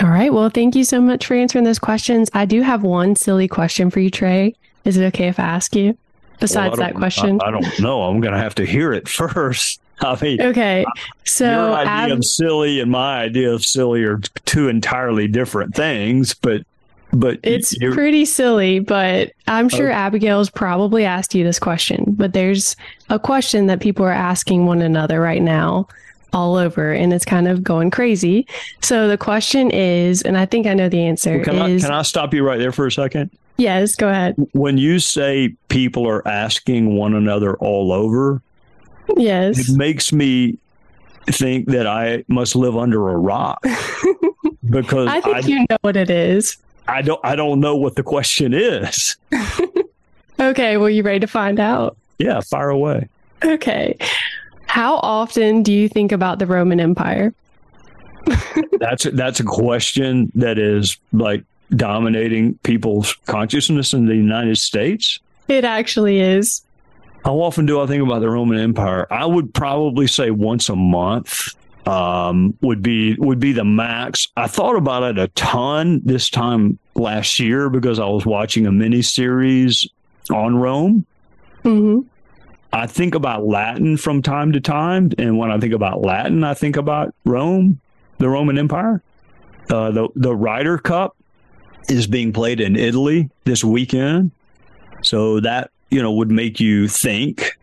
All 0.00 0.08
right. 0.08 0.32
Well, 0.32 0.48
thank 0.48 0.74
you 0.74 0.84
so 0.84 1.00
much 1.00 1.26
for 1.26 1.34
answering 1.34 1.64
those 1.64 1.78
questions. 1.78 2.30
I 2.32 2.46
do 2.46 2.62
have 2.62 2.82
one 2.82 3.14
silly 3.16 3.46
question 3.46 3.90
for 3.90 4.00
you, 4.00 4.10
Trey. 4.10 4.54
Is 4.84 4.96
it 4.96 5.04
okay 5.08 5.28
if 5.28 5.38
I 5.38 5.44
ask 5.44 5.76
you? 5.76 5.96
Besides 6.40 6.78
well, 6.78 6.88
that 6.88 6.94
question, 6.94 7.38
I, 7.42 7.48
I, 7.48 7.50
don't 7.50 7.80
know. 7.80 8.02
I'm 8.02 8.20
going 8.20 8.32
to 8.32 8.38
have 8.38 8.54
to 8.56 8.64
hear 8.64 8.92
it 8.92 9.08
first. 9.08 9.80
I 10.00 10.18
mean, 10.22 10.40
okay. 10.40 10.84
So 11.24 11.44
your 11.44 11.74
idea 11.74 11.92
ab- 11.92 12.10
of 12.12 12.24
silly 12.24 12.80
and 12.80 12.90
my 12.90 13.20
idea 13.20 13.52
of 13.52 13.64
silly 13.64 14.02
are 14.04 14.18
two 14.46 14.68
entirely 14.68 15.28
different 15.28 15.74
things. 15.74 16.32
But 16.32 16.62
but 17.12 17.40
it's 17.42 17.76
pretty 17.76 18.24
silly, 18.24 18.78
but 18.78 19.32
I'm 19.46 19.68
sure 19.68 19.90
oh. 19.90 19.94
Abigail's 19.94 20.48
probably 20.48 21.04
asked 21.04 21.34
you 21.34 21.44
this 21.44 21.58
question. 21.58 22.04
But 22.08 22.32
there's 22.32 22.76
a 23.08 23.18
question 23.18 23.66
that 23.66 23.80
people 23.80 24.06
are 24.06 24.12
asking 24.12 24.66
one 24.66 24.80
another 24.80 25.20
right 25.20 25.42
now 25.42 25.88
all 26.32 26.56
over 26.56 26.92
and 26.92 27.12
it's 27.12 27.24
kind 27.24 27.48
of 27.48 27.62
going 27.62 27.90
crazy. 27.90 28.46
So 28.82 29.08
the 29.08 29.18
question 29.18 29.70
is, 29.70 30.22
and 30.22 30.38
I 30.38 30.46
think 30.46 30.66
I 30.66 30.74
know 30.74 30.88
the 30.88 31.04
answer 31.04 31.36
well, 31.36 31.44
can 31.44 31.70
is 31.70 31.84
I, 31.84 31.88
Can 31.88 31.96
I 31.96 32.02
stop 32.02 32.32
you 32.32 32.46
right 32.46 32.58
there 32.58 32.72
for 32.72 32.86
a 32.86 32.92
second? 32.92 33.30
Yes, 33.60 33.94
go 33.94 34.08
ahead. 34.08 34.36
When 34.52 34.78
you 34.78 34.98
say 34.98 35.54
people 35.68 36.08
are 36.08 36.26
asking 36.26 36.96
one 36.96 37.14
another 37.14 37.58
all 37.58 37.92
over, 37.92 38.40
yes. 39.18 39.68
It 39.68 39.76
makes 39.76 40.14
me 40.14 40.56
think 41.26 41.68
that 41.68 41.86
I 41.86 42.24
must 42.26 42.56
live 42.56 42.74
under 42.74 43.10
a 43.10 43.16
rock. 43.18 43.62
because 44.70 45.08
I 45.08 45.20
think 45.20 45.36
I, 45.36 45.40
you 45.40 45.66
know 45.68 45.76
what 45.82 45.96
it 45.96 46.08
is. 46.08 46.56
I 46.88 47.02
don't 47.02 47.20
I 47.22 47.36
don't 47.36 47.60
know 47.60 47.76
what 47.76 47.96
the 47.96 48.02
question 48.02 48.54
is. 48.54 49.16
okay, 50.40 50.78
well 50.78 50.88
you 50.88 51.02
ready 51.02 51.20
to 51.20 51.26
find 51.26 51.60
out? 51.60 51.98
Yeah, 52.18 52.40
fire 52.40 52.70
away. 52.70 53.08
Okay. 53.44 53.98
How 54.68 54.96
often 54.96 55.62
do 55.62 55.72
you 55.72 55.86
think 55.86 56.12
about 56.12 56.38
the 56.38 56.46
Roman 56.46 56.80
Empire? 56.80 57.34
that's 58.78 59.04
that's 59.04 59.40
a 59.40 59.44
question 59.44 60.32
that 60.34 60.58
is 60.58 60.96
like 61.12 61.44
dominating 61.70 62.54
people's 62.58 63.14
consciousness 63.26 63.92
in 63.92 64.06
the 64.06 64.14
United 64.14 64.58
States. 64.58 65.20
It 65.48 65.64
actually 65.64 66.20
is. 66.20 66.62
How 67.24 67.34
often 67.34 67.66
do 67.66 67.80
I 67.80 67.86
think 67.86 68.02
about 68.02 68.20
the 68.20 68.30
Roman 68.30 68.58
Empire? 68.58 69.06
I 69.10 69.26
would 69.26 69.52
probably 69.52 70.06
say 70.06 70.30
once 70.30 70.68
a 70.68 70.76
month 70.76 71.54
um, 71.86 72.56
would 72.60 72.82
be 72.82 73.14
would 73.18 73.40
be 73.40 73.52
the 73.52 73.64
max. 73.64 74.28
I 74.36 74.46
thought 74.46 74.76
about 74.76 75.02
it 75.02 75.18
a 75.18 75.28
ton 75.28 76.00
this 76.04 76.30
time 76.30 76.78
last 76.94 77.38
year 77.38 77.68
because 77.68 77.98
I 77.98 78.06
was 78.06 78.24
watching 78.24 78.66
a 78.66 78.72
mini 78.72 79.02
series 79.02 79.86
on 80.30 80.56
Rome. 80.56 81.06
Mm-hmm. 81.64 82.06
I 82.72 82.86
think 82.86 83.14
about 83.14 83.44
Latin 83.44 83.96
from 83.96 84.22
time 84.22 84.52
to 84.52 84.60
time, 84.60 85.10
and 85.18 85.36
when 85.36 85.50
I 85.50 85.58
think 85.58 85.74
about 85.74 86.02
Latin, 86.02 86.44
I 86.44 86.54
think 86.54 86.76
about 86.76 87.14
Rome, 87.24 87.80
the 88.18 88.28
Roman 88.28 88.56
Empire, 88.56 89.02
uh, 89.68 89.90
the 89.90 90.08
the 90.14 90.34
Ryder 90.34 90.78
Cup 90.78 91.16
is 91.88 92.06
being 92.06 92.32
played 92.32 92.60
in 92.60 92.76
Italy 92.76 93.30
this 93.44 93.64
weekend. 93.64 94.30
So 95.02 95.40
that, 95.40 95.70
you 95.90 96.02
know, 96.02 96.12
would 96.12 96.30
make 96.30 96.60
you 96.60 96.88
think. 96.88 97.58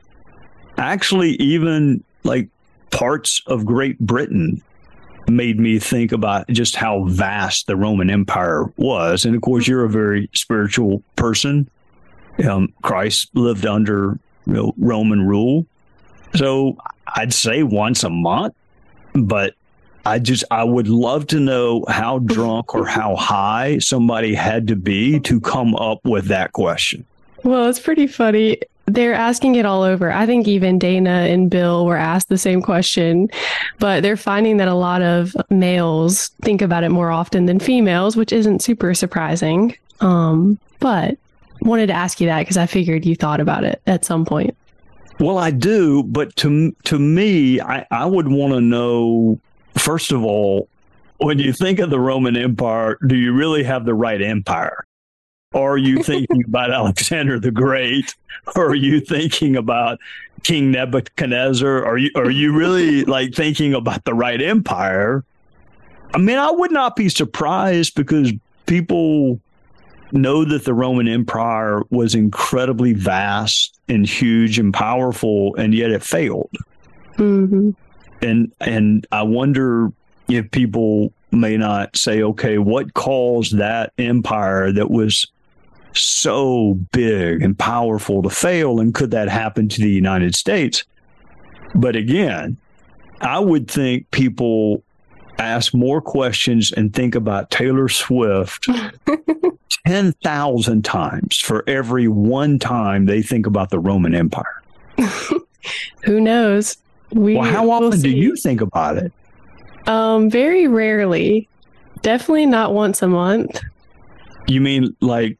Actually, 0.78 1.32
even 1.34 2.04
like 2.24 2.50
parts 2.92 3.42
of 3.48 3.66
Great 3.66 4.00
Britain 4.00 4.62
made 5.30 5.60
me 5.60 5.78
think 5.80 6.12
about 6.12 6.48
just 6.48 6.76
how 6.76 7.04
vast 7.06 7.68
the 7.68 7.76
Roman 7.76 8.10
Empire 8.10 8.66
was. 8.78 9.26
And 9.26 9.36
of 9.36 9.42
course, 9.42 9.68
you're 9.68 9.84
a 9.84 9.90
very 9.90 10.30
spiritual 10.34 11.04
person. 11.16 11.70
Um, 12.48 12.74
Christ 12.82 13.30
lived 13.34 13.66
under 13.66 14.20
you 14.46 14.54
know, 14.54 14.74
Roman 14.78 15.28
rule. 15.28 15.66
So 16.36 16.78
I'd 17.16 17.34
say 17.34 17.64
once 17.64 18.04
a 18.04 18.10
month, 18.10 18.54
but 19.14 19.54
I 20.08 20.20
just 20.20 20.46
I 20.50 20.64
would 20.64 20.88
love 20.88 21.28
to 21.28 21.40
know 21.40 21.84
how 21.90 22.20
drunk 22.34 22.74
or 22.74 22.86
how 22.86 23.16
high 23.16 23.80
somebody 23.80 24.34
had 24.34 24.68
to 24.70 24.76
be 24.76 25.20
to 25.22 25.42
come 25.42 25.76
up 25.76 26.00
with 26.06 26.26
that 26.28 26.54
question. 26.54 27.06
Well, 27.44 27.68
it's 27.68 27.80
pretty 27.80 28.08
funny. 28.08 28.60
They're 28.86 29.14
asking 29.14 29.56
it 29.56 29.66
all 29.66 29.84
over. 29.84 30.10
I 30.10 30.26
think 30.26 30.48
even 30.48 30.80
Dana 30.80 31.10
and 31.10 31.50
Bill 31.50 31.86
were 31.86 31.98
asked 31.98 32.30
the 32.30 32.38
same 32.38 32.62
question, 32.62 33.28
but 33.80 34.02
they're 34.02 34.16
finding 34.16 34.58
that 34.58 34.70
a 34.70 34.74
lot 34.74 35.02
of 35.02 35.36
males 35.50 36.30
think 36.42 36.62
about 36.62 36.86
it 36.86 36.90
more 36.90 37.12
often 37.12 37.48
than 37.48 37.60
females, 37.60 38.16
which 38.16 38.32
isn't 38.32 38.62
super 38.62 38.94
surprising. 38.94 39.76
Um, 40.00 40.58
but 40.80 41.18
wanted 41.62 41.88
to 41.88 41.94
ask 41.94 42.22
you 42.22 42.28
that 42.28 42.40
because 42.40 42.56
I 42.56 42.66
figured 42.66 43.06
you 43.06 43.16
thought 43.16 43.42
about 43.42 43.66
it 43.66 43.82
at 43.88 44.06
some 44.06 44.24
point. 44.24 44.56
Well, 45.20 45.38
I 45.38 45.52
do, 45.52 46.04
but 46.04 46.36
to 46.38 46.74
to 46.86 46.98
me, 46.98 47.60
I, 47.60 47.86
I 47.92 48.06
would 48.06 48.30
want 48.30 48.54
to 48.54 48.62
know 48.62 49.40
first 49.80 50.12
of 50.12 50.24
all, 50.24 50.70
when 51.18 51.40
you 51.40 51.52
think 51.52 51.80
of 51.80 51.90
the 51.90 52.00
Roman 52.00 52.38
Empire, 52.38 52.98
do 53.08 53.16
you 53.16 53.34
really 53.34 53.64
have 53.64 53.86
the 53.86 53.94
right 53.94 54.22
empire? 54.22 54.86
Or 55.54 55.74
are 55.74 55.78
you 55.78 56.04
thinking 56.04 56.44
about 56.46 56.72
Alexander 56.72 57.40
the 57.40 57.52
Great? 57.52 58.14
Or 58.56 58.68
are 58.68 58.76
you 58.76 59.00
thinking 59.00 59.56
about 59.56 60.00
King 60.44 60.72
Nebuchadnezzar? 60.72 61.86
Are 61.86 61.98
you 61.98 62.12
are 62.16 62.30
you 62.30 62.56
really 62.56 63.04
like 63.06 63.34
thinking 63.34 63.74
about 63.74 64.06
the 64.06 64.14
right 64.14 64.42
empire? 64.42 65.24
I 66.14 66.20
mean, 66.20 66.38
I 66.38 66.52
would 66.52 66.72
not 66.72 66.96
be 66.96 67.10
surprised 67.10 67.96
because 67.96 68.32
people 68.66 69.42
know 70.14 70.46
that 70.46 70.64
the 70.64 70.74
Roman 70.74 71.08
Empire 71.08 71.82
was 71.90 72.16
incredibly 72.16 72.94
vast 72.94 73.78
and 73.90 74.08
huge 74.08 74.58
and 74.58 74.74
powerful, 74.74 75.56
and 75.56 75.74
yet 75.74 75.92
it 75.92 76.04
failed. 76.04 76.50
Mm-hmm. 77.18 77.72
And 78.22 78.52
and 78.60 79.06
I 79.12 79.24
wonder 79.24 79.92
if 80.28 80.50
people 80.52 81.14
may 81.32 81.58
not 81.58 81.96
say, 81.96 82.22
okay, 82.22 82.58
what 82.58 82.94
caused 82.94 83.58
that 83.58 83.94
empire 83.98 84.72
that 84.72 84.90
was 84.90 85.28
so 85.94 86.74
big 86.92 87.42
and 87.42 87.58
powerful 87.58 88.22
to 88.24 88.30
fail, 88.30 88.80
and 88.80 88.94
could 88.94 89.12
that 89.12 89.30
happen 89.30 89.68
to 89.70 89.82
the 89.82 89.90
United 89.90 90.36
States? 90.36 90.84
But 91.76 91.96
again, 91.96 92.58
I 93.22 93.40
would 93.40 93.70
think 93.70 94.10
people 94.12 94.84
ask 95.40 95.74
more 95.74 96.02
questions 96.02 96.72
and 96.72 96.94
think 96.94 97.16
about 97.16 97.52
Taylor 97.52 97.90
Swift 97.90 98.68
10,000 99.88 100.84
times 100.84 101.38
for 101.38 101.64
every 101.68 102.08
one 102.08 102.60
time 102.60 103.06
they 103.06 103.22
think 103.22 103.46
about 103.46 103.70
the 103.70 103.80
Roman 103.80 104.16
Empire. 104.16 104.62
Who 106.04 106.20
knows? 106.20 106.78
We, 107.12 107.36
well, 107.36 107.52
how 107.52 107.70
often 107.72 108.02
do 108.02 108.10
you 108.10 108.36
think 108.36 108.62
about 108.62 108.98
it? 108.98 109.12
Um, 109.88 110.30
very 110.30 110.68
rarely. 110.68 111.48
Definitely 112.02 112.46
not 112.46 112.74
once 112.74 113.02
a 113.02 113.08
month. 113.08 113.62
You 114.48 114.62
mean 114.62 114.96
like 115.02 115.38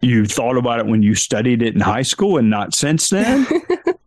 you 0.00 0.26
thought 0.26 0.56
about 0.56 0.80
it 0.80 0.86
when 0.86 1.02
you 1.02 1.14
studied 1.14 1.62
it 1.62 1.74
in 1.74 1.80
high 1.80 2.02
school 2.02 2.36
and 2.36 2.50
not 2.50 2.74
since 2.74 3.08
then? 3.08 3.46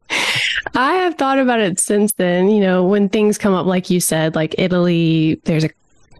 I 0.75 0.93
have 0.93 1.15
thought 1.15 1.39
about 1.39 1.59
it 1.59 1.79
since 1.79 2.13
then. 2.13 2.49
You 2.49 2.61
know, 2.61 2.85
when 2.85 3.09
things 3.09 3.37
come 3.37 3.53
up, 3.53 3.65
like 3.65 3.89
you 3.89 3.99
said, 3.99 4.35
like 4.35 4.53
Italy, 4.57 5.41
there's 5.45 5.63
a 5.63 5.69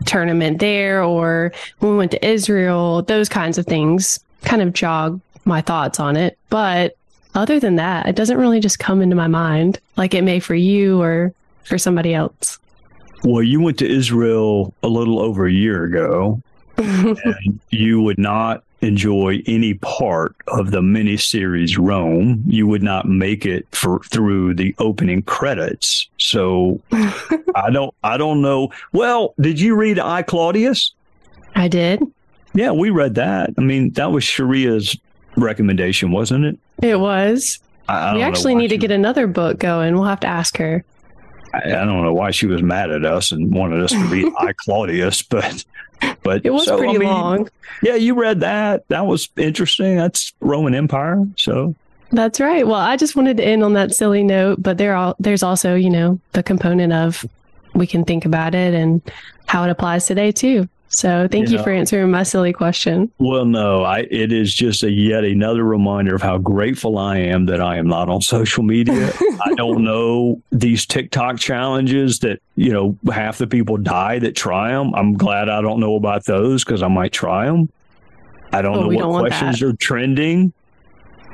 tournament 0.05 0.59
there, 0.59 1.03
or 1.03 1.53
when 1.79 1.91
we 1.91 1.97
went 1.97 2.11
to 2.11 2.27
Israel, 2.27 3.03
those 3.03 3.29
kinds 3.29 3.57
of 3.57 3.65
things 3.65 4.19
kind 4.43 4.61
of 4.61 4.73
jog 4.73 5.21
my 5.45 5.61
thoughts 5.61 5.99
on 5.99 6.15
it. 6.17 6.37
But 6.49 6.96
other 7.35 7.59
than 7.59 7.75
that, 7.75 8.07
it 8.07 8.15
doesn't 8.15 8.37
really 8.37 8.59
just 8.59 8.79
come 8.79 9.01
into 9.01 9.15
my 9.15 9.27
mind 9.27 9.79
like 9.95 10.13
it 10.13 10.23
may 10.23 10.39
for 10.39 10.55
you 10.55 11.01
or 11.01 11.33
for 11.63 11.77
somebody 11.77 12.13
else. 12.13 12.59
Well, 13.23 13.43
you 13.43 13.61
went 13.61 13.77
to 13.79 13.89
Israel 13.89 14.73
a 14.83 14.87
little 14.87 15.19
over 15.19 15.45
a 15.45 15.51
year 15.51 15.83
ago, 15.83 16.41
and 16.77 17.59
you 17.69 18.01
would 18.01 18.19
not 18.19 18.63
enjoy 18.81 19.41
any 19.47 19.73
part 19.75 20.35
of 20.47 20.71
the 20.71 20.81
miniseries 20.81 21.77
Rome. 21.79 22.43
You 22.45 22.67
would 22.67 22.83
not 22.83 23.07
make 23.07 23.45
it 23.45 23.67
for 23.71 23.99
through 24.03 24.53
the 24.53 24.75
opening 24.77 25.23
credits. 25.23 26.07
So 26.17 26.79
I 26.91 27.69
don't 27.71 27.93
I 28.03 28.17
don't 28.17 28.41
know. 28.41 28.69
Well, 28.93 29.33
did 29.39 29.59
you 29.59 29.75
read 29.75 29.99
I 29.99 30.21
Claudius? 30.21 30.93
I 31.55 31.67
did. 31.67 32.01
Yeah, 32.53 32.71
we 32.71 32.89
read 32.91 33.15
that. 33.15 33.51
I 33.57 33.61
mean, 33.61 33.91
that 33.93 34.11
was 34.11 34.23
Sharia's 34.23 34.97
recommendation, 35.35 36.11
wasn't 36.11 36.45
it? 36.45 36.59
It 36.81 36.99
was. 36.99 37.59
I, 37.87 38.09
I 38.11 38.15
we 38.15 38.21
actually 38.21 38.55
need 38.55 38.69
to 38.69 38.77
get 38.77 38.91
another 38.91 39.27
book 39.27 39.59
going. 39.59 39.95
We'll 39.95 40.05
have 40.05 40.19
to 40.21 40.27
ask 40.27 40.57
her. 40.57 40.83
I, 41.53 41.59
I, 41.59 41.85
don't 41.85 42.03
know 42.03 42.13
why 42.13 42.31
she 42.31 42.45
was 42.45 42.61
mad 42.61 42.91
at 42.91 43.05
us 43.05 43.31
and 43.31 43.53
wanted 43.53 43.81
us 43.81 43.91
to 43.91 44.09
be 44.09 44.29
I 44.39 44.53
Claudius, 44.53 45.21
but 45.21 45.63
but 46.23 46.45
it 46.45 46.51
was 46.51 46.65
so, 46.65 46.77
pretty 46.77 46.95
I 46.95 46.97
mean, 46.97 47.07
long. 47.07 47.49
Yeah, 47.81 47.95
you 47.95 48.13
read 48.13 48.41
that. 48.41 48.87
That 48.89 49.05
was 49.05 49.29
interesting. 49.37 49.97
That's 49.97 50.33
Roman 50.41 50.75
Empire. 50.75 51.25
So 51.37 51.75
that's 52.11 52.39
right. 52.39 52.65
Well, 52.65 52.75
I 52.75 52.97
just 52.97 53.15
wanted 53.15 53.37
to 53.37 53.43
end 53.43 53.63
on 53.63 53.73
that 53.73 53.93
silly 53.93 54.23
note, 54.23 54.61
but 54.61 54.77
there 54.77 54.95
are 54.95 55.15
there's 55.19 55.43
also 55.43 55.75
you 55.75 55.89
know 55.89 56.19
the 56.33 56.43
component 56.43 56.93
of 56.93 57.25
we 57.73 57.87
can 57.87 58.03
think 58.03 58.25
about 58.25 58.55
it 58.55 58.73
and 58.73 59.01
how 59.45 59.63
it 59.63 59.69
applies 59.69 60.05
today 60.05 60.31
too. 60.31 60.67
So 60.89 61.27
thank 61.29 61.47
you, 61.47 61.53
you 61.53 61.57
know, 61.57 61.63
for 61.63 61.71
answering 61.71 62.09
my 62.11 62.23
silly 62.23 62.53
question. 62.53 63.11
Well, 63.17 63.45
no, 63.45 63.83
I 63.83 64.07
it 64.09 64.31
is 64.31 64.53
just 64.53 64.83
a 64.83 64.91
yet 64.91 65.23
another 65.23 65.63
reminder 65.63 66.15
of 66.15 66.21
how 66.21 66.37
grateful 66.37 66.97
I 66.97 67.17
am 67.17 67.45
that 67.47 67.61
I 67.61 67.77
am 67.77 67.87
not 67.87 68.09
on 68.09 68.21
social 68.37 68.63
media. 68.63 69.11
I 69.43 69.53
don't 69.55 69.83
know 69.83 70.41
these 70.51 70.85
TikTok 70.85 71.39
challenges 71.39 72.19
that 72.19 72.39
you 72.55 72.71
know 72.71 72.97
half 73.11 73.37
the 73.37 73.47
people 73.47 73.77
die 73.77 74.19
that 74.19 74.35
try 74.35 74.71
them. 74.71 74.93
I'm 74.95 75.13
glad 75.13 75.49
I 75.49 75.61
don't 75.61 75.79
know 75.79 75.95
about 75.95 76.25
those 76.25 76.63
because 76.63 76.81
I 76.81 76.87
might 76.87 77.11
try 77.11 77.45
them. 77.45 77.69
I 78.53 78.61
don't 78.61 78.89
know 78.89 79.07
what 79.09 79.19
questions 79.19 79.61
are 79.61 79.73
trending. 79.73 80.53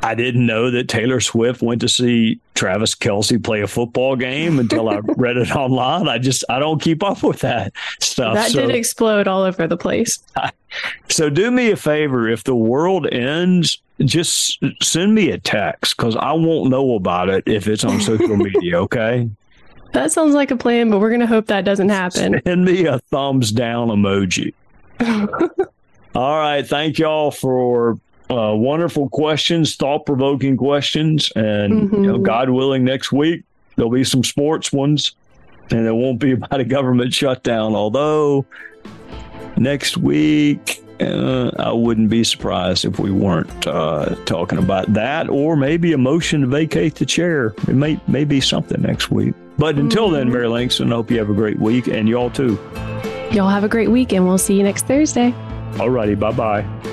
I 0.04 0.16
didn't 0.16 0.46
know 0.46 0.70
that 0.70 0.89
Taylor 0.89 1.22
Swift 1.22 1.62
went 1.62 1.80
to 1.80 1.88
see 1.88 2.38
Travis 2.56 2.94
Kelce 2.94 3.42
play 3.42 3.62
a 3.62 3.68
football 3.68 4.18
game 4.18 4.60
until 4.60 4.89
I 4.89 4.98
read 5.16 5.38
it 5.38 5.56
online. 5.56 6.10
I 6.10 6.18
just 6.18 6.44
I 6.50 6.60
don't 6.60 6.82
keep 6.82 7.02
up 7.02 7.24
with 7.24 7.39
that 7.39 7.72
stuff. 8.02 8.36
That 8.36 8.52
so, 8.52 8.68
did 8.68 8.76
explode 8.76 9.30
all 9.30 9.44
over 9.44 9.66
the 9.66 9.78
place. 9.78 10.20
so 11.10 11.30
do 11.30 11.50
me 11.52 11.72
a 11.72 11.78
favor 11.78 12.28
if 12.28 12.44
the 12.44 12.54
world 12.54 13.08
ends, 13.13 13.82
just 14.02 14.62
send 14.82 15.16
me 15.16 15.32
a 15.32 15.39
text 15.39 15.96
because 15.96 16.18
I 16.18 16.34
won't 16.34 16.70
know 16.70 16.96
about 16.96 17.30
it 17.30 17.46
if 17.48 17.70
it's 17.70 17.86
on 17.86 18.02
social 18.02 18.36
media. 18.38 18.82
Okay. 18.82 19.30
That 19.94 20.12
sounds 20.12 20.34
like 20.34 20.52
a 20.52 20.58
plan, 20.58 20.89
but 20.89 21.00
we're 21.00 21.12
gonna 21.12 21.28
hope 21.28 21.46
that 21.48 21.63
doesn't 21.63 21.89
happen. 21.89 22.42
Send 22.46 22.66
me 22.66 22.88
a 22.88 23.00
thumbs 23.00 23.52
down 23.52 23.88
emoji. 23.88 24.54
all 26.13 26.39
right. 26.39 26.68
Thank 26.68 27.00
y'all 27.00 27.32
for 27.32 28.00
uh, 28.30 28.54
wonderful 28.56 29.10
questions, 29.10 29.76
thought 29.76 30.06
provoking 30.06 30.58
questions. 30.58 31.32
And, 31.36 31.74
mm-hmm. 31.74 31.96
you 31.96 32.02
know, 32.02 32.14
mm-hmm. 32.16 32.24
God 32.24 32.50
willing, 32.50 32.84
next 32.84 33.12
week 33.12 33.44
there'll 33.76 33.92
be 33.92 34.04
some 34.04 34.24
sports 34.24 34.72
ones 34.72 35.16
and 35.72 35.86
it 35.86 35.94
won't 35.94 36.20
be 36.20 36.32
about 36.34 36.60
a 36.60 36.66
government 36.66 37.14
shutdown. 37.14 37.76
Although 37.76 38.46
next 39.58 39.98
week, 39.98 40.84
uh, 41.00 41.52
I 41.58 41.72
wouldn't 41.72 42.10
be 42.10 42.24
surprised 42.24 42.86
if 42.86 43.00
we 43.00 43.12
weren't 43.12 43.68
uh, 43.68 44.16
talking 44.26 44.60
about 44.60 44.94
that, 44.94 45.30
or 45.30 45.56
maybe 45.56 45.94
a 45.94 45.98
motion 45.98 46.42
to 46.42 46.48
vacate 46.48 46.96
the 46.96 47.06
chair. 47.06 47.48
It 47.68 47.76
may 47.76 48.00
may 48.08 48.24
be 48.24 48.40
something 48.40 48.82
next 48.82 49.12
week. 49.12 49.34
But 49.58 49.76
until 49.76 50.06
mm-hmm. 50.06 50.16
then, 50.16 50.32
Mary 50.32 50.48
Langston, 50.48 50.92
I 50.92 50.96
hope 50.96 51.12
you 51.12 51.18
have 51.20 51.30
a 51.30 51.34
great 51.34 51.60
week, 51.60 51.88
and 51.88 52.08
y'all 52.08 52.30
too. 52.30 52.60
Y'all 53.32 53.50
have 53.50 53.64
a 53.64 53.70
great 53.70 53.90
week, 53.90 54.14
and 54.14 54.26
we'll 54.26 54.38
see 54.38 54.56
you 54.56 54.64
next 54.64 54.86
Thursday. 54.86 55.34
All 55.80 55.90
righty, 55.90 56.16
bye 56.16 56.32
bye. 56.32 56.92